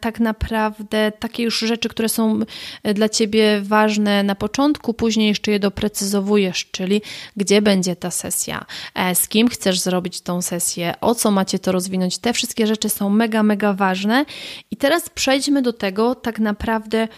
tak 0.00 0.20
naprawdę 0.20 1.12
takie 1.18 1.42
już 1.42 1.58
rzeczy, 1.58 1.88
które 1.88 2.08
są 2.08 2.40
e, 2.82 2.94
dla 2.94 3.08
Ciebie 3.08 3.60
ważne 3.62 4.22
na 4.22 4.34
początku, 4.34 4.94
później 4.94 5.28
jeszcze 5.28 5.50
je 5.50 5.58
doprecyzowujesz, 5.58 6.66
czyli 6.70 7.02
gdzie 7.36 7.62
będzie 7.62 7.96
ta 7.96 8.10
sesja, 8.10 8.66
e, 8.94 9.14
z 9.14 9.28
kim 9.28 9.48
chcesz 9.48 9.80
zrobić 9.80 10.20
tą 10.20 10.42
sesję, 10.42 10.94
o 11.00 11.14
co 11.14 11.30
macie 11.30 11.58
to 11.58 11.72
rozwinąć. 11.72 12.18
Te 12.18 12.32
wszystkie 12.32 12.66
rzeczy 12.66 12.88
są 12.88 13.10
mega, 13.10 13.42
mega 13.42 13.72
ważne. 13.72 14.24
I 14.70 14.76
teraz 14.76 15.08
przejdźmy 15.08 15.62
do 15.62 15.72
tego 15.72 16.14
tak 16.14 16.38
naprawdę, 16.38 17.08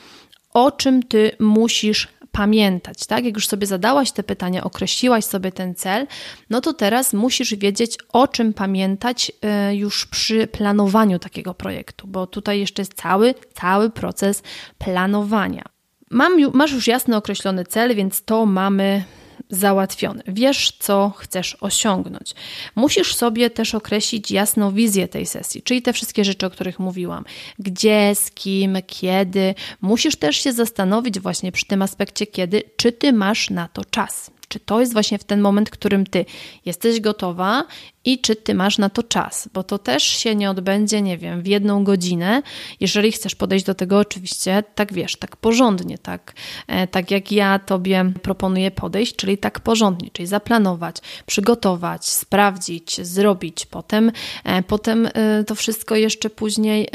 o 0.55 0.73
czym 0.73 1.03
Ty 1.03 1.31
musisz 1.39 2.09
pamiętać, 2.33 3.07
tak? 3.07 3.25
Jak 3.25 3.35
już 3.35 3.49
sobie 3.49 3.67
zadałaś 3.67 4.13
te 4.13 4.23
pytania, 4.23 4.65
określiłaś 4.65 5.25
sobie 5.25 5.53
ten 5.53 5.75
cel, 5.75 6.07
no 6.51 6.61
to 6.61 6.75
teraz 6.75 7.13
musisz 7.13 7.55
wiedzieć, 7.55 7.99
o 8.13 8.29
czym 8.29 8.53
pamiętać 8.53 9.33
y, 9.71 9.77
już 9.77 10.07
przy 10.07 10.47
planowaniu 10.47 11.19
takiego 11.19 11.55
projektu, 11.55 12.07
bo 12.07 12.27
tutaj 12.27 12.61
jeszcze 12.61 12.83
jest 12.83 12.95
cały, 12.95 13.35
cały 13.55 13.91
proces 13.91 14.43
planowania. 14.79 15.65
Mam, 16.11 16.33
masz 16.53 16.73
już 16.73 16.87
jasno 16.87 17.17
określony 17.17 17.65
cel, 17.65 17.95
więc 17.95 18.25
to 18.25 18.47
mamy 18.47 19.05
załatwiony. 19.51 20.23
Wiesz, 20.27 20.73
co 20.79 21.13
chcesz 21.17 21.57
osiągnąć. 21.61 22.35
Musisz 22.75 23.15
sobie 23.15 23.51
też 23.51 23.75
określić 23.75 24.31
jasną 24.31 24.73
wizję 24.73 25.09
tej 25.09 25.27
sesji, 25.27 25.63
czyli 25.63 25.83
te 25.83 25.93
wszystkie 25.93 26.25
rzeczy, 26.25 26.47
o 26.47 26.51
których 26.51 26.79
mówiłam. 26.79 27.25
Gdzie, 27.59 28.15
z 28.15 28.31
kim, 28.31 28.79
kiedy. 28.87 29.55
Musisz 29.81 30.17
też 30.17 30.37
się 30.37 30.53
zastanowić 30.53 31.21
właśnie 31.21 31.53
przy 31.53 31.67
tym 31.67 31.83
aspekcie 31.83 32.27
kiedy, 32.27 32.63
czy 32.77 32.93
ty 32.93 33.13
masz 33.13 33.51
na 33.51 33.69
to 33.69 33.85
czas. 33.85 34.31
Czy 34.51 34.61
to 34.61 34.81
jest 34.81 34.93
właśnie 34.93 35.19
w 35.19 35.25
ten 35.25 35.41
moment, 35.41 35.69
w 35.69 35.73
którym 35.73 36.07
ty 36.07 36.25
jesteś 36.65 37.01
gotowa 37.01 37.65
i 38.05 38.19
czy 38.19 38.37
ty 38.37 38.55
masz 38.55 38.79
na 38.79 38.91
to 38.91 39.03
czas, 39.03 39.49
bo 39.55 39.63
to 39.63 39.79
też 39.79 40.03
się 40.03 40.35
nie 40.35 40.51
odbędzie, 40.51 41.03
nie 41.03 41.19
wiem, 41.19 41.43
w 41.43 41.47
jedną 41.47 41.85
godzinę. 41.85 42.43
Jeżeli 42.81 43.13
chcesz 43.13 43.35
podejść 43.35 43.65
do 43.65 43.75
tego, 43.75 43.99
oczywiście, 43.99 44.63
tak 44.75 44.93
wiesz, 44.93 45.17
tak 45.17 45.37
porządnie, 45.37 45.99
tak, 45.99 46.33
e, 46.67 46.87
tak 46.87 47.11
jak 47.11 47.33
ja 47.33 47.59
tobie 47.59 48.13
proponuję 48.23 48.71
podejść, 48.71 49.17
czyli 49.17 49.39
tak 49.39 49.61
porządnie, 49.61 50.11
czyli 50.13 50.27
zaplanować, 50.27 50.97
przygotować, 51.27 52.09
sprawdzić, 52.09 53.07
zrobić, 53.07 53.67
potem, 53.67 54.13
e, 54.45 54.63
potem 54.63 55.09
e, 55.15 55.45
to 55.45 55.55
wszystko 55.55 55.97
jeszcze 55.97 56.31
później 56.31 56.89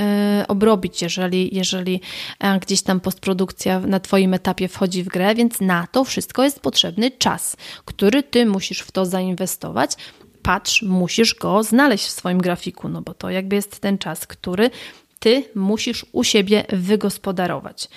obrobić, 0.48 1.02
jeżeli, 1.02 1.56
jeżeli 1.56 2.02
gdzieś 2.62 2.82
tam 2.82 3.00
postprodukcja 3.00 3.80
na 3.80 4.00
Twoim 4.00 4.34
etapie 4.34 4.68
wchodzi 4.68 5.04
w 5.04 5.08
grę, 5.08 5.36
więc 5.36 5.62
na 5.62 5.88
to 5.92 6.04
wszystko 6.04 6.44
jest 6.44 6.60
potrzebny 6.60 7.12
czas, 7.12 7.45
który 7.86 8.24
Ty 8.24 8.46
musisz 8.46 8.80
w 8.80 8.92
to 8.92 9.06
zainwestować 9.06 9.92
patrz, 10.46 10.82
musisz 10.82 11.36
go 11.36 11.64
znaleźć 11.64 12.06
w 12.06 12.12
swoim 12.12 12.38
grafiku, 12.38 12.90
no 12.90 13.02
bo 13.02 13.14
to 13.14 13.30
jakby 13.30 13.56
jest 13.56 13.80
ten 13.80 13.98
czas, 13.98 14.28
który 14.28 14.70
ty 15.20 15.44
musisz 15.56 16.06
u 16.12 16.24
siebie 16.24 16.64
wygospodarować. 16.70 17.90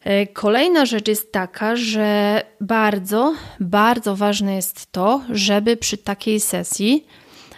E, 0.00 0.26
kolejna 0.26 0.86
rzecz 0.86 1.08
jest 1.08 1.32
taka, 1.32 1.76
że 1.76 2.42
bardzo, 2.60 3.34
bardzo 3.60 4.16
ważne 4.16 4.54
jest 4.54 4.92
to, 4.92 5.20
żeby 5.30 5.76
przy 5.76 5.98
takiej 5.98 6.40
sesji 6.40 7.06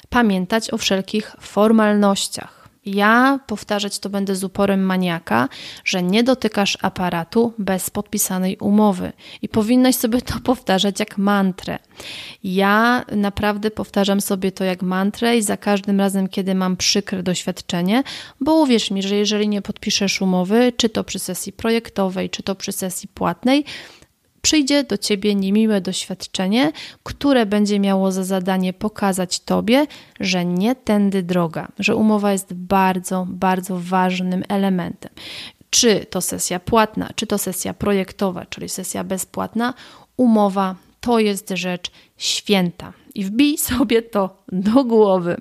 pamiętać 0.09 0.73
o 0.73 0.79
wszelkich 0.79 1.37
formalnościach. 1.41 2.56
Ja 2.87 3.41
powtarzać 3.47 3.99
to 3.99 4.11
będę 4.11 4.37
z 4.37 4.45
uporem 4.45 4.83
maniaka, 4.83 5.49
że 5.85 6.03
nie 6.03 6.25
dotykasz 6.25 6.79
aparatu 6.83 7.53
bez 7.59 7.91
podpisanej 7.91 8.57
umowy 8.57 9.13
i 9.43 9.49
powinnaś 9.49 9.97
sobie 9.97 10.23
to 10.23 10.41
powtarzać 10.51 11.01
jak 11.01 11.19
mantrę. 11.19 11.79
Ja 12.45 13.05
naprawdę 13.17 13.71
powtarzam 13.71 14.21
sobie 14.21 14.53
to 14.53 14.65
jak 14.65 14.83
mantrę 14.83 15.37
i 15.37 15.43
za 15.43 15.57
każdym 15.57 16.01
razem, 16.01 16.29
kiedy 16.29 16.55
mam 16.55 16.77
przykre 16.77 17.23
doświadczenie, 17.23 18.03
bo 18.41 18.55
uwierz 18.55 18.91
mi, 18.91 19.03
że 19.03 19.17
jeżeli 19.17 19.49
nie 19.49 19.63
podpiszesz 19.63 20.23
umowy, 20.23 20.73
czy 20.77 20.89
to 20.89 21.05
przy 21.05 21.19
sesji 21.19 21.53
projektowej, 21.53 22.31
czy 22.31 22.43
to 22.43 22.55
przy 22.55 22.73
sesji 22.73 23.09
płatnej, 23.09 23.65
przyjdzie 24.47 24.85
do 24.85 24.99
ciebie 24.99 25.35
niemiłe 25.35 25.81
doświadczenie, 25.81 26.73
które 27.03 27.47
będzie 27.47 27.81
miało 27.81 28.13
za 28.13 28.25
zadanie 28.25 28.73
pokazać 28.73 29.41
tobie, 29.41 29.87
że 30.21 30.45
nie 30.45 30.75
tędy 30.75 31.23
droga, 31.23 31.69
że 31.79 31.97
umowa 31.97 32.33
jest 32.33 32.55
bardzo, 32.55 33.27
bardzo 33.29 33.81
ważnym 33.81 34.45
elementem. 34.49 35.11
Czy 35.71 36.07
to 36.11 36.21
sesja 36.21 36.61
płatna, 36.61 37.11
czy 37.17 37.27
to 37.27 37.39
sesja 37.39 37.75
projektowa, 37.75 38.47
czyli 38.47 38.69
sesja 38.69 39.05
bezpłatna, 39.05 39.75
umowa 40.17 40.75
to 41.01 41.19
jest 41.19 41.51
rzecz 41.51 41.91
święta. 42.17 42.93
I 43.15 43.25
wbij 43.25 43.59
sobie 43.69 44.03
to 44.03 44.43
do 44.53 44.85
głowy. 44.85 45.37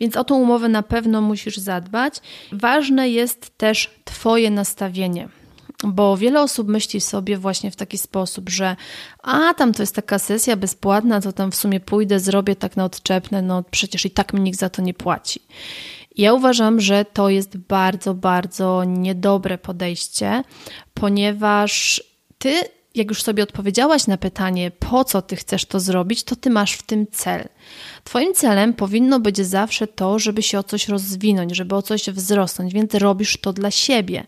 Więc 0.00 0.16
o 0.16 0.24
tą 0.24 0.34
umowę 0.34 0.68
na 0.68 0.82
pewno 0.82 1.20
musisz 1.20 1.56
zadbać. 1.56 2.14
Ważne 2.52 3.10
jest 3.10 3.58
też 3.58 3.90
Twoje 4.04 4.50
nastawienie. 4.50 5.39
Bo 5.84 6.16
wiele 6.16 6.42
osób 6.42 6.68
myśli 6.68 7.00
sobie 7.00 7.38
właśnie 7.38 7.70
w 7.70 7.76
taki 7.76 7.98
sposób, 7.98 8.48
że 8.50 8.76
a 9.22 9.54
tam 9.54 9.72
to 9.74 9.82
jest 9.82 9.94
taka 9.94 10.18
sesja 10.18 10.56
bezpłatna, 10.56 11.20
to 11.20 11.32
tam 11.32 11.50
w 11.50 11.56
sumie 11.56 11.80
pójdę, 11.80 12.20
zrobię 12.20 12.56
tak 12.56 12.76
na 12.76 12.84
odczepne, 12.84 13.42
no 13.42 13.64
przecież 13.70 14.06
i 14.06 14.10
tak 14.10 14.32
mi 14.32 14.40
nikt 14.40 14.58
za 14.58 14.70
to 14.70 14.82
nie 14.82 14.94
płaci. 14.94 15.40
Ja 16.16 16.32
uważam, 16.32 16.80
że 16.80 17.04
to 17.04 17.28
jest 17.28 17.56
bardzo, 17.56 18.14
bardzo 18.14 18.84
niedobre 18.84 19.58
podejście, 19.58 20.42
ponieważ 20.94 22.02
ty, 22.38 22.60
jak 22.94 23.08
już 23.08 23.22
sobie 23.22 23.42
odpowiedziałaś 23.42 24.06
na 24.06 24.16
pytanie, 24.16 24.70
po 24.70 25.04
co 25.04 25.22
ty 25.22 25.36
chcesz 25.36 25.64
to 25.64 25.80
zrobić, 25.80 26.24
to 26.24 26.36
ty 26.36 26.50
masz 26.50 26.72
w 26.72 26.82
tym 26.82 27.06
cel. 27.06 27.48
Twoim 28.04 28.34
celem 28.34 28.74
powinno 28.74 29.20
być 29.20 29.38
zawsze 29.38 29.86
to, 29.86 30.18
żeby 30.18 30.42
się 30.42 30.58
o 30.58 30.62
coś 30.62 30.88
rozwinąć, 30.88 31.56
żeby 31.56 31.74
o 31.74 31.82
coś 31.82 32.10
wzrosnąć, 32.10 32.72
więc 32.74 32.94
robisz 32.94 33.36
to 33.40 33.52
dla 33.52 33.70
siebie. 33.70 34.26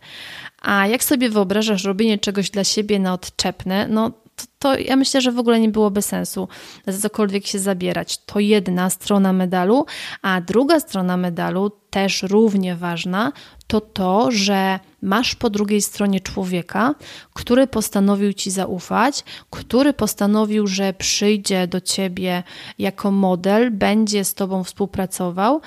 A 0.63 0.87
jak 0.87 1.05
sobie 1.05 1.31
wyobrażasz 1.31 1.85
robienie 1.85 2.19
czegoś 2.19 2.51
dla 2.51 2.65
siebie 2.65 2.99
na 2.99 3.15
odczepne, 3.15 3.89
no 3.89 4.11
to, 4.37 4.45
to, 4.59 4.79
ja 4.79 4.97
myślę, 4.97 5.21
że 5.21 5.33
w 5.33 5.39
ogóle 5.39 5.61
nie 5.61 5.69
byłoby 5.69 6.03
sensu 6.03 6.49
za 6.87 6.99
cokolwiek 6.99 7.47
się 7.47 7.59
zabierać. 7.59 8.19
To 8.19 8.41
jedna 8.41 8.91
strona 8.91 9.33
medalu, 9.33 9.87
a 10.23 10.41
druga 10.41 10.81
strona 10.81 11.17
medalu, 11.17 11.71
też 11.91 12.23
równie 12.23 12.77
ważna, 12.77 13.33
to 13.67 13.81
to, 13.81 14.31
że 14.31 14.81
masz 15.03 15.35
po 15.35 15.51
drugiej 15.51 15.83
stronie 15.83 16.21
człowieka, 16.21 16.95
który 17.33 17.67
postanowił 17.67 18.33
ci 18.33 18.51
zaufać, 18.51 19.25
który 19.51 19.93
postanowił, 19.93 20.67
że 20.67 20.93
przyjdzie 20.93 21.67
do 21.67 21.81
ciebie 21.81 22.43
jako 22.79 23.11
model, 23.11 23.71
będzie 23.71 24.25
z 24.25 24.35
tobą 24.35 24.65
współpracował 24.65 25.61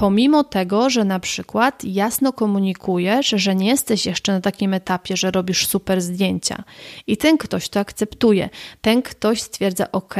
pomimo 0.00 0.44
tego, 0.44 0.90
że 0.90 1.04
na 1.04 1.20
przykład 1.20 1.84
jasno 1.84 2.32
komunikujesz, 2.32 3.28
że 3.28 3.54
nie 3.54 3.68
jesteś 3.68 4.06
jeszcze 4.06 4.32
na 4.32 4.40
takim 4.40 4.74
etapie, 4.74 5.16
że 5.16 5.30
robisz 5.30 5.66
super 5.66 6.00
zdjęcia. 6.00 6.64
I 7.06 7.16
ten 7.16 7.38
ktoś 7.38 7.68
to 7.68 7.80
akceptuje, 7.80 8.48
ten 8.80 9.02
ktoś 9.02 9.42
stwierdza: 9.42 9.92
OK, 9.92 10.14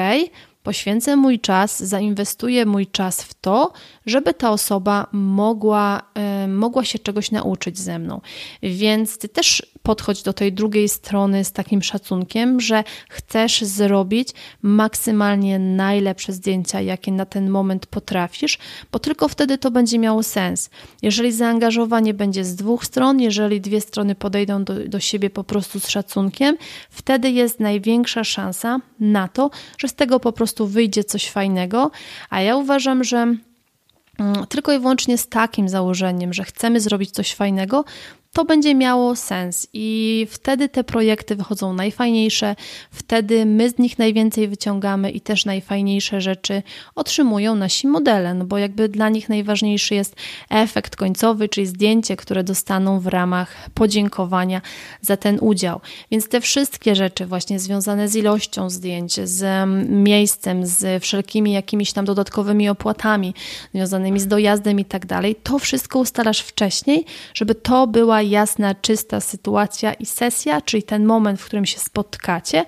poświęcę 0.62 1.16
mój 1.16 1.40
czas, 1.40 1.82
zainwestuję 1.82 2.66
mój 2.66 2.86
czas 2.86 3.22
w 3.22 3.34
to, 3.34 3.72
żeby 4.06 4.34
ta 4.34 4.50
osoba 4.50 5.06
mogła, 5.12 6.02
y, 6.44 6.48
mogła 6.48 6.84
się 6.84 6.98
czegoś 6.98 7.30
nauczyć 7.30 7.78
ze 7.78 7.98
mną. 7.98 8.20
Więc 8.62 9.18
ty 9.18 9.28
też 9.28 9.62
podchodź 9.82 10.22
do 10.22 10.32
tej 10.32 10.52
drugiej 10.52 10.88
strony 10.88 11.44
z 11.44 11.52
takim 11.52 11.82
szacunkiem, 11.82 12.60
że 12.60 12.84
chcesz 13.08 13.62
zrobić 13.62 14.28
maksymalnie 14.62 15.58
najlepsze 15.58 16.32
zdjęcia, 16.32 16.80
jakie 16.80 17.12
na 17.12 17.26
ten 17.26 17.50
moment 17.50 17.86
potrafisz, 17.86 18.58
bo 18.92 18.98
tylko 18.98 19.28
wtedy 19.28 19.58
to 19.58 19.70
będzie 19.70 19.98
miało 19.98 20.22
sens. 20.22 20.70
Jeżeli 21.02 21.32
zaangażowanie 21.32 22.14
będzie 22.14 22.44
z 22.44 22.56
dwóch 22.56 22.84
stron, 22.84 23.20
jeżeli 23.20 23.60
dwie 23.60 23.80
strony 23.80 24.14
podejdą 24.14 24.64
do, 24.64 24.74
do 24.88 25.00
siebie 25.00 25.30
po 25.30 25.44
prostu 25.44 25.80
z 25.80 25.88
szacunkiem, 25.88 26.56
wtedy 26.90 27.30
jest 27.30 27.60
największa 27.60 28.24
szansa 28.24 28.78
na 29.00 29.28
to, 29.28 29.50
że 29.78 29.88
z 29.88 29.94
tego 29.94 30.20
po 30.20 30.32
prostu 30.32 30.49
wyjdzie 30.66 31.04
coś 31.04 31.30
fajnego. 31.30 31.90
A 32.30 32.40
ja 32.40 32.56
uważam, 32.56 33.04
że 33.04 33.16
mm, 33.16 34.46
tylko 34.48 34.72
i 34.72 34.78
wyłącznie 34.78 35.18
z 35.18 35.28
takim 35.28 35.68
założeniem, 35.68 36.32
że 36.32 36.44
chcemy 36.44 36.80
zrobić 36.80 37.10
coś 37.10 37.34
fajnego, 37.34 37.84
to 38.32 38.44
będzie 38.44 38.74
miało 38.74 39.16
sens 39.16 39.68
i 39.72 40.26
wtedy 40.30 40.68
te 40.68 40.84
projekty 40.84 41.36
wychodzą 41.36 41.72
najfajniejsze, 41.72 42.56
wtedy 42.90 43.46
my 43.46 43.70
z 43.70 43.78
nich 43.78 43.98
najwięcej 43.98 44.48
wyciągamy 44.48 45.10
i 45.10 45.20
też 45.20 45.44
najfajniejsze 45.44 46.20
rzeczy 46.20 46.62
otrzymują 46.94 47.54
nasi 47.54 47.86
modele, 47.86 48.34
no 48.34 48.44
bo 48.44 48.58
jakby 48.58 48.88
dla 48.88 49.08
nich 49.08 49.28
najważniejszy 49.28 49.94
jest 49.94 50.16
efekt 50.50 50.96
końcowy, 50.96 51.48
czyli 51.48 51.66
zdjęcie, 51.66 52.16
które 52.16 52.44
dostaną 52.44 53.00
w 53.00 53.06
ramach 53.06 53.70
podziękowania 53.74 54.60
za 55.00 55.16
ten 55.16 55.38
udział. 55.40 55.80
Więc 56.10 56.28
te 56.28 56.40
wszystkie 56.40 56.94
rzeczy 56.94 57.26
właśnie 57.26 57.58
związane 57.58 58.08
z 58.08 58.16
ilością 58.16 58.70
zdjęć, 58.70 59.14
z 59.28 59.42
mm, 59.42 60.02
miejscem, 60.02 60.66
z 60.66 61.02
wszelkimi 61.02 61.52
jakimiś 61.52 61.92
tam 61.92 62.04
dodatkowymi 62.04 62.68
opłatami 62.68 63.34
związanymi 63.74 64.20
z 64.20 64.26
dojazdem 64.26 64.80
i 64.80 64.84
tak 64.84 65.06
dalej, 65.06 65.36
to 65.42 65.58
wszystko 65.58 65.98
ustalasz 65.98 66.40
wcześniej, 66.40 67.04
żeby 67.34 67.54
to 67.54 67.86
była 67.86 68.19
jasna, 68.22 68.74
czysta 68.74 69.20
sytuacja 69.20 69.92
i 69.92 70.06
sesja, 70.06 70.60
czyli 70.60 70.82
ten 70.82 71.04
moment, 71.04 71.40
w 71.40 71.44
którym 71.44 71.66
się 71.66 71.78
spotkacie, 71.78 72.64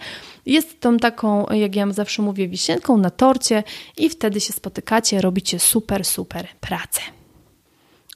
jest 0.46 0.80
tą 0.80 0.96
taką, 0.96 1.46
jak 1.46 1.76
ja 1.76 1.92
zawsze 1.92 2.22
mówię, 2.22 2.48
wisienką 2.48 2.96
na 2.96 3.10
torcie 3.10 3.64
i 3.96 4.08
wtedy 4.08 4.40
się 4.40 4.52
spotykacie, 4.52 5.20
robicie 5.20 5.58
super, 5.58 6.04
super 6.04 6.48
pracę. 6.60 7.00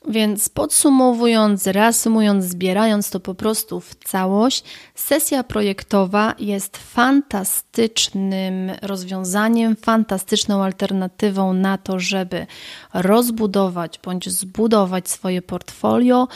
Więc 0.08 0.48
podsumowując, 0.48 1.66
reasumując, 1.66 2.44
zbierając 2.44 3.10
to 3.10 3.20
po 3.20 3.34
prostu 3.34 3.80
w 3.80 3.94
całość, 3.94 4.64
sesja 4.94 5.44
projektowa 5.44 6.34
jest 6.38 6.76
fantastycznym 6.76 8.72
rozwiązaniem, 8.82 9.76
fantastyczną 9.76 10.64
alternatywą 10.64 11.52
na 11.52 11.78
to, 11.78 11.98
żeby 11.98 12.46
rozbudować 12.94 14.00
bądź 14.04 14.28
zbudować 14.30 15.08
swoje 15.08 15.42
portfolio, 15.42 16.28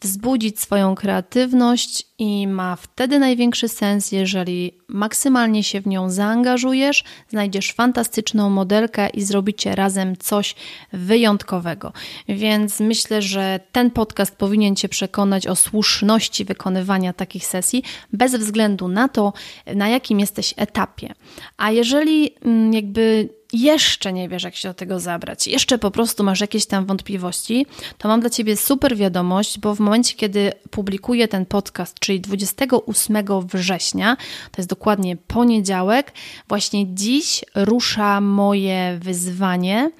wzbudzić 0.00 0.60
swoją 0.60 0.94
kreatywność 0.94 2.06
i 2.18 2.48
ma 2.48 2.76
wtedy 2.76 3.18
największy 3.18 3.68
sens, 3.68 4.12
jeżeli 4.12 4.72
maksymalnie 4.88 5.62
się 5.62 5.80
w 5.80 5.86
nią 5.86 6.10
zaangażujesz, 6.10 7.04
znajdziesz 7.28 7.72
fantastyczną 7.72 8.50
modelkę 8.50 9.08
i 9.08 9.22
zrobicie 9.22 9.74
razem 9.74 10.16
coś 10.16 10.54
wyjątkowego. 10.92 11.92
Więc 12.28 12.80
myślę, 12.80 13.22
że 13.22 13.60
ten 13.72 13.90
podcast 13.90 14.36
powinien 14.36 14.76
Cię 14.76 14.88
przekonać 14.88 15.46
o 15.46 15.56
słuszności 15.56 16.44
wykonywania 16.44 17.12
takich 17.12 17.46
sesji, 17.46 17.82
bez 18.12 18.34
względu 18.34 18.88
na 18.88 19.08
to, 19.08 19.32
na 19.74 19.88
jakim 19.88 20.20
jesteś 20.20 20.54
etapie. 20.56 21.14
A 21.56 21.70
jeżeli 21.70 22.34
mm, 22.44 22.72
jakby 22.72 23.28
jeszcze 23.60 24.12
nie 24.12 24.28
wiesz, 24.28 24.42
jak 24.42 24.56
się 24.56 24.68
do 24.68 24.74
tego 24.74 25.00
zabrać, 25.00 25.46
jeszcze 25.46 25.78
po 25.78 25.90
prostu 25.90 26.24
masz 26.24 26.40
jakieś 26.40 26.66
tam 26.66 26.86
wątpliwości, 26.86 27.66
to 27.98 28.08
mam 28.08 28.20
dla 28.20 28.30
Ciebie 28.30 28.56
super 28.56 28.96
wiadomość, 28.96 29.58
bo 29.58 29.74
w 29.74 29.80
momencie, 29.80 30.14
kiedy 30.14 30.52
publikuję 30.70 31.28
ten 31.28 31.46
podcast, 31.46 32.00
czyli 32.00 32.20
28 32.20 33.16
września, 33.52 34.16
to 34.50 34.56
jest 34.58 34.70
dokładnie 34.70 35.16
poniedziałek, 35.16 36.12
właśnie 36.48 36.94
dziś 36.94 37.44
rusza 37.54 38.20
moje 38.20 38.98
wyzwanie 39.02 39.90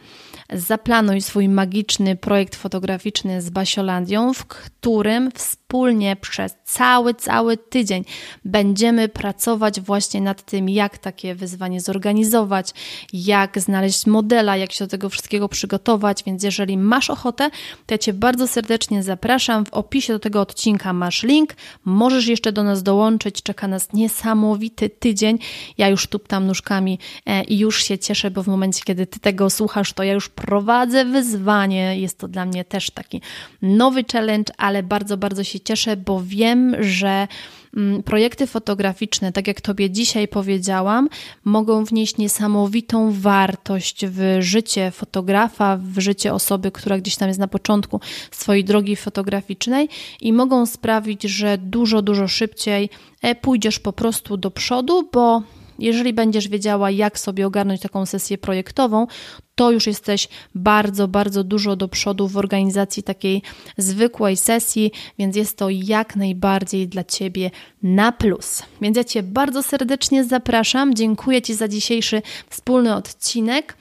Zaplanuj 0.53 1.21
swój 1.21 1.49
magiczny 1.49 2.17
projekt 2.17 2.57
fotograficzny 2.57 3.43
z 3.43 3.51
Basiolandią, 3.51 4.33
w 4.33 4.47
którym 4.47 5.31
wspólnie 5.33 6.17
przez 6.17 6.55
cały, 6.65 7.15
cały 7.15 7.57
tydzień 7.57 8.05
będziemy 8.45 9.09
pracować 9.09 9.81
właśnie 9.81 10.21
nad 10.21 10.43
tym, 10.43 10.69
jak 10.69 10.99
takie 10.99 11.35
wyzwanie 11.35 11.81
zorganizować, 11.81 12.71
jak 13.13 13.61
znaleźć 13.61 14.07
modela, 14.07 14.57
jak 14.57 14.73
się 14.73 14.85
do 14.85 14.91
tego 14.91 15.09
wszystkiego 15.09 15.49
przygotować. 15.49 16.23
Więc 16.27 16.43
jeżeli 16.43 16.79
masz 16.79 17.11
ochotę, 17.11 17.51
to 17.87 17.95
ja 17.95 17.99
Cię 17.99 18.13
bardzo 18.13 18.49
serdecznie 18.49 19.03
zapraszam. 19.03 19.67
W 19.67 19.73
opisie 19.73 20.13
do 20.13 20.19
tego 20.19 20.41
odcinka 20.41 20.93
masz 20.93 21.23
link. 21.23 21.55
Możesz 21.85 22.27
jeszcze 22.27 22.53
do 22.53 22.63
nas 22.63 22.83
dołączyć. 22.83 23.43
Czeka 23.43 23.69
nas 23.69 23.93
niesamowity 23.93 24.91
tydzień. 24.91 25.39
Ja 25.79 25.89
już 25.89 26.07
tu 26.07 26.19
tam 26.19 26.47
nóżkami 26.47 26.99
e, 27.27 27.45
i 27.45 27.59
już 27.59 27.85
się 27.85 27.99
cieszę, 27.99 28.31
bo 28.31 28.43
w 28.43 28.47
momencie, 28.47 28.83
kiedy 28.85 29.07
Ty 29.07 29.21
tego 29.21 29.51
słuchasz, 29.51 29.93
to 29.93 30.03
ja 30.03 30.13
już 30.13 30.29
prowadzę 30.37 31.05
wyzwanie. 31.05 32.01
Jest 32.01 32.19
to 32.19 32.29
dla 32.29 32.47
mnie 32.47 32.65
też 32.65 32.91
taki 32.91 33.21
nowy 33.63 34.05
challenge, 34.13 34.53
ale 34.59 34.83
bardzo, 34.83 35.17
bardzo 35.17 35.45
się 35.45 35.61
cieszę, 35.61 35.97
bo 35.97 36.23
wiem, 36.25 36.77
że 36.81 37.29
mm, 37.77 38.03
projekty 38.03 38.47
fotograficzne, 38.47 39.33
tak 39.33 39.47
jak 39.47 39.61
Tobie 39.61 39.91
dzisiaj 39.91 40.29
powiedziałam, 40.29 41.09
mogą 41.45 41.85
wnieść 41.85 42.17
niesamowitą 42.17 43.13
wartość 43.13 44.07
w 44.07 44.37
życie 44.41 44.91
fotografa, 44.91 45.77
w 45.77 45.99
życie 45.99 46.35
osoby, 46.35 46.71
która 46.71 46.99
gdzieś 46.99 47.17
tam 47.17 47.29
jest 47.29 47.41
na 47.41 47.49
początku 47.49 48.01
swojej 48.31 48.65
drogi 48.65 48.97
fotograficznej 48.97 49.89
i 50.21 50.33
mogą 50.33 50.67
sprawić, 50.67 51.23
że 51.23 51.59
dużo, 51.59 52.03
dużo 52.03 52.29
szybciej 52.29 52.91
e, 53.23 53.35
pójdziesz 53.35 53.79
po 53.79 53.93
prostu 53.93 54.37
do 54.37 54.51
przodu, 54.51 55.09
bo 55.13 55.43
jeżeli 55.79 56.13
będziesz 56.13 56.49
wiedziała, 56.49 56.91
jak 56.91 57.19
sobie 57.19 57.47
ogarnąć 57.47 57.81
taką 57.81 58.07
sesję 58.07 58.39
projektową, 58.39 59.07
to 59.55 59.71
już 59.71 59.87
jesteś 59.87 60.29
bardzo, 60.55 61.09
bardzo 61.09 61.45
dużo 61.45 61.77
do 61.77 61.89
przodu 61.89 62.29
w 62.29 62.37
organizacji 62.37 63.03
takiej 63.03 63.43
zwykłej 63.79 64.37
sesji, 64.37 64.93
więc 65.19 65.37
jest 65.37 65.59
to 65.59 65.71
jak 65.71 66.17
najbardziej 66.17 66.89
dla 66.89 67.05
Ciebie 67.05 67.51
na 67.83 68.13
plus. 68.13 68.63
Więc 68.81 68.97
ja 68.97 69.05
Cię 69.05 69.23
bardzo 69.23 69.63
serdecznie 69.63 70.25
zapraszam. 70.25 70.95
Dziękuję 70.95 71.43
Ci 71.43 71.55
za 71.55 71.69
dzisiejszy 71.69 72.23
wspólny 72.51 72.95
odcinek. 72.95 73.77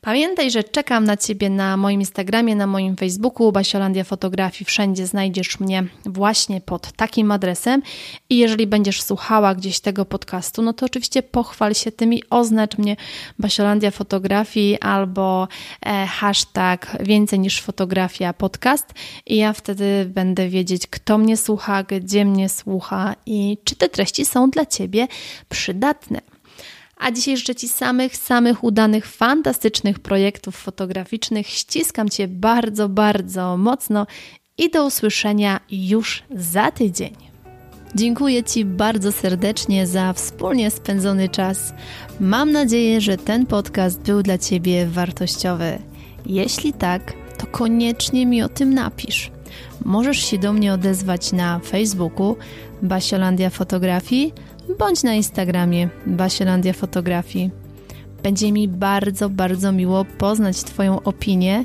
Pamiętaj, 0.00 0.50
że 0.50 0.64
czekam 0.64 1.04
na 1.04 1.16
Ciebie 1.16 1.50
na 1.50 1.76
moim 1.76 2.00
Instagramie, 2.00 2.56
na 2.56 2.66
moim 2.66 2.96
Facebooku, 2.96 3.52
Basiolandia 3.52 4.04
Fotografii. 4.04 4.64
Wszędzie 4.64 5.06
znajdziesz 5.06 5.60
mnie 5.60 5.84
właśnie 6.04 6.60
pod 6.60 6.92
takim 6.92 7.30
adresem. 7.30 7.82
I 8.30 8.38
jeżeli 8.38 8.66
będziesz 8.66 9.02
słuchała 9.02 9.54
gdzieś 9.54 9.80
tego 9.80 10.04
podcastu, 10.04 10.62
no 10.62 10.72
to 10.72 10.86
oczywiście 10.86 11.22
pochwal 11.22 11.74
się 11.74 11.92
tym 11.92 12.14
i 12.14 12.22
oznacz 12.30 12.78
mnie 12.78 12.96
Basiolandia 13.38 13.90
Fotografii 13.90 14.80
albo 14.80 15.48
e, 15.86 16.06
hashtag 16.06 16.96
więcej 17.00 17.38
niż 17.38 17.60
fotografia 17.60 18.32
podcast. 18.32 18.86
I 19.26 19.36
ja 19.36 19.52
wtedy 19.52 20.10
będę 20.14 20.48
wiedzieć, 20.48 20.86
kto 20.86 21.18
mnie 21.18 21.36
słucha, 21.36 21.82
gdzie 21.82 22.24
mnie 22.24 22.48
słucha 22.48 23.14
i 23.26 23.58
czy 23.64 23.76
te 23.76 23.88
treści 23.88 24.24
są 24.24 24.50
dla 24.50 24.66
Ciebie 24.66 25.08
przydatne. 25.48 26.37
A 26.98 27.12
dzisiaj 27.12 27.36
życzę 27.36 27.54
Ci 27.54 27.68
samych, 27.68 28.16
samych 28.16 28.64
udanych, 28.64 29.06
fantastycznych 29.06 29.98
projektów 29.98 30.56
fotograficznych. 30.56 31.46
Ściskam 31.46 32.08
Cię 32.08 32.28
bardzo, 32.28 32.88
bardzo 32.88 33.56
mocno 33.56 34.06
i 34.58 34.70
do 34.70 34.86
usłyszenia 34.86 35.60
już 35.70 36.22
za 36.30 36.70
tydzień. 36.70 37.28
Dziękuję 37.94 38.44
Ci 38.44 38.64
bardzo 38.64 39.12
serdecznie 39.12 39.86
za 39.86 40.12
wspólnie 40.12 40.70
spędzony 40.70 41.28
czas. 41.28 41.72
Mam 42.20 42.52
nadzieję, 42.52 43.00
że 43.00 43.16
ten 43.16 43.46
podcast 43.46 44.00
był 44.00 44.22
dla 44.22 44.38
Ciebie 44.38 44.86
wartościowy. 44.86 45.78
Jeśli 46.26 46.72
tak, 46.72 47.12
to 47.38 47.46
koniecznie 47.46 48.26
mi 48.26 48.42
o 48.42 48.48
tym 48.48 48.74
napisz. 48.74 49.30
Możesz 49.84 50.18
się 50.18 50.38
do 50.38 50.52
mnie 50.52 50.72
odezwać 50.72 51.32
na 51.32 51.58
Facebooku 51.58 52.36
Basiolandia 52.82 53.50
Fotografii 53.50 54.32
bądź 54.78 55.02
na 55.02 55.14
Instagramie 55.14 55.88
Basielandia 56.06 56.72
Fotografii. 56.72 57.50
Będzie 58.22 58.52
mi 58.52 58.68
bardzo, 58.68 59.30
bardzo 59.30 59.72
miło 59.72 60.04
poznać 60.04 60.62
Twoją 60.62 61.02
opinię 61.02 61.64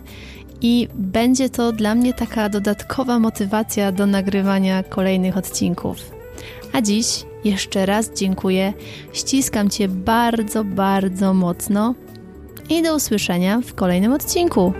i 0.62 0.88
będzie 0.96 1.50
to 1.50 1.72
dla 1.72 1.96
mnie 1.96 2.14
taka 2.14 2.50
dodatkowa 2.50 3.20
motywacja 3.20 3.92
do 3.92 4.06
nagrywania 4.06 4.84
kolejnych 4.84 5.38
odcinków. 5.38 5.98
A 6.74 6.82
dziś 6.82 7.26
jeszcze 7.44 7.86
raz 7.86 8.12
dziękuję, 8.16 8.74
ściskam 9.14 9.70
Cię 9.70 9.88
bardzo, 9.88 10.64
bardzo 10.64 11.34
mocno 11.34 11.96
i 12.70 12.82
do 12.82 12.96
usłyszenia 12.96 13.62
w 13.62 13.74
kolejnym 13.74 14.14
odcinku. 14.14 14.74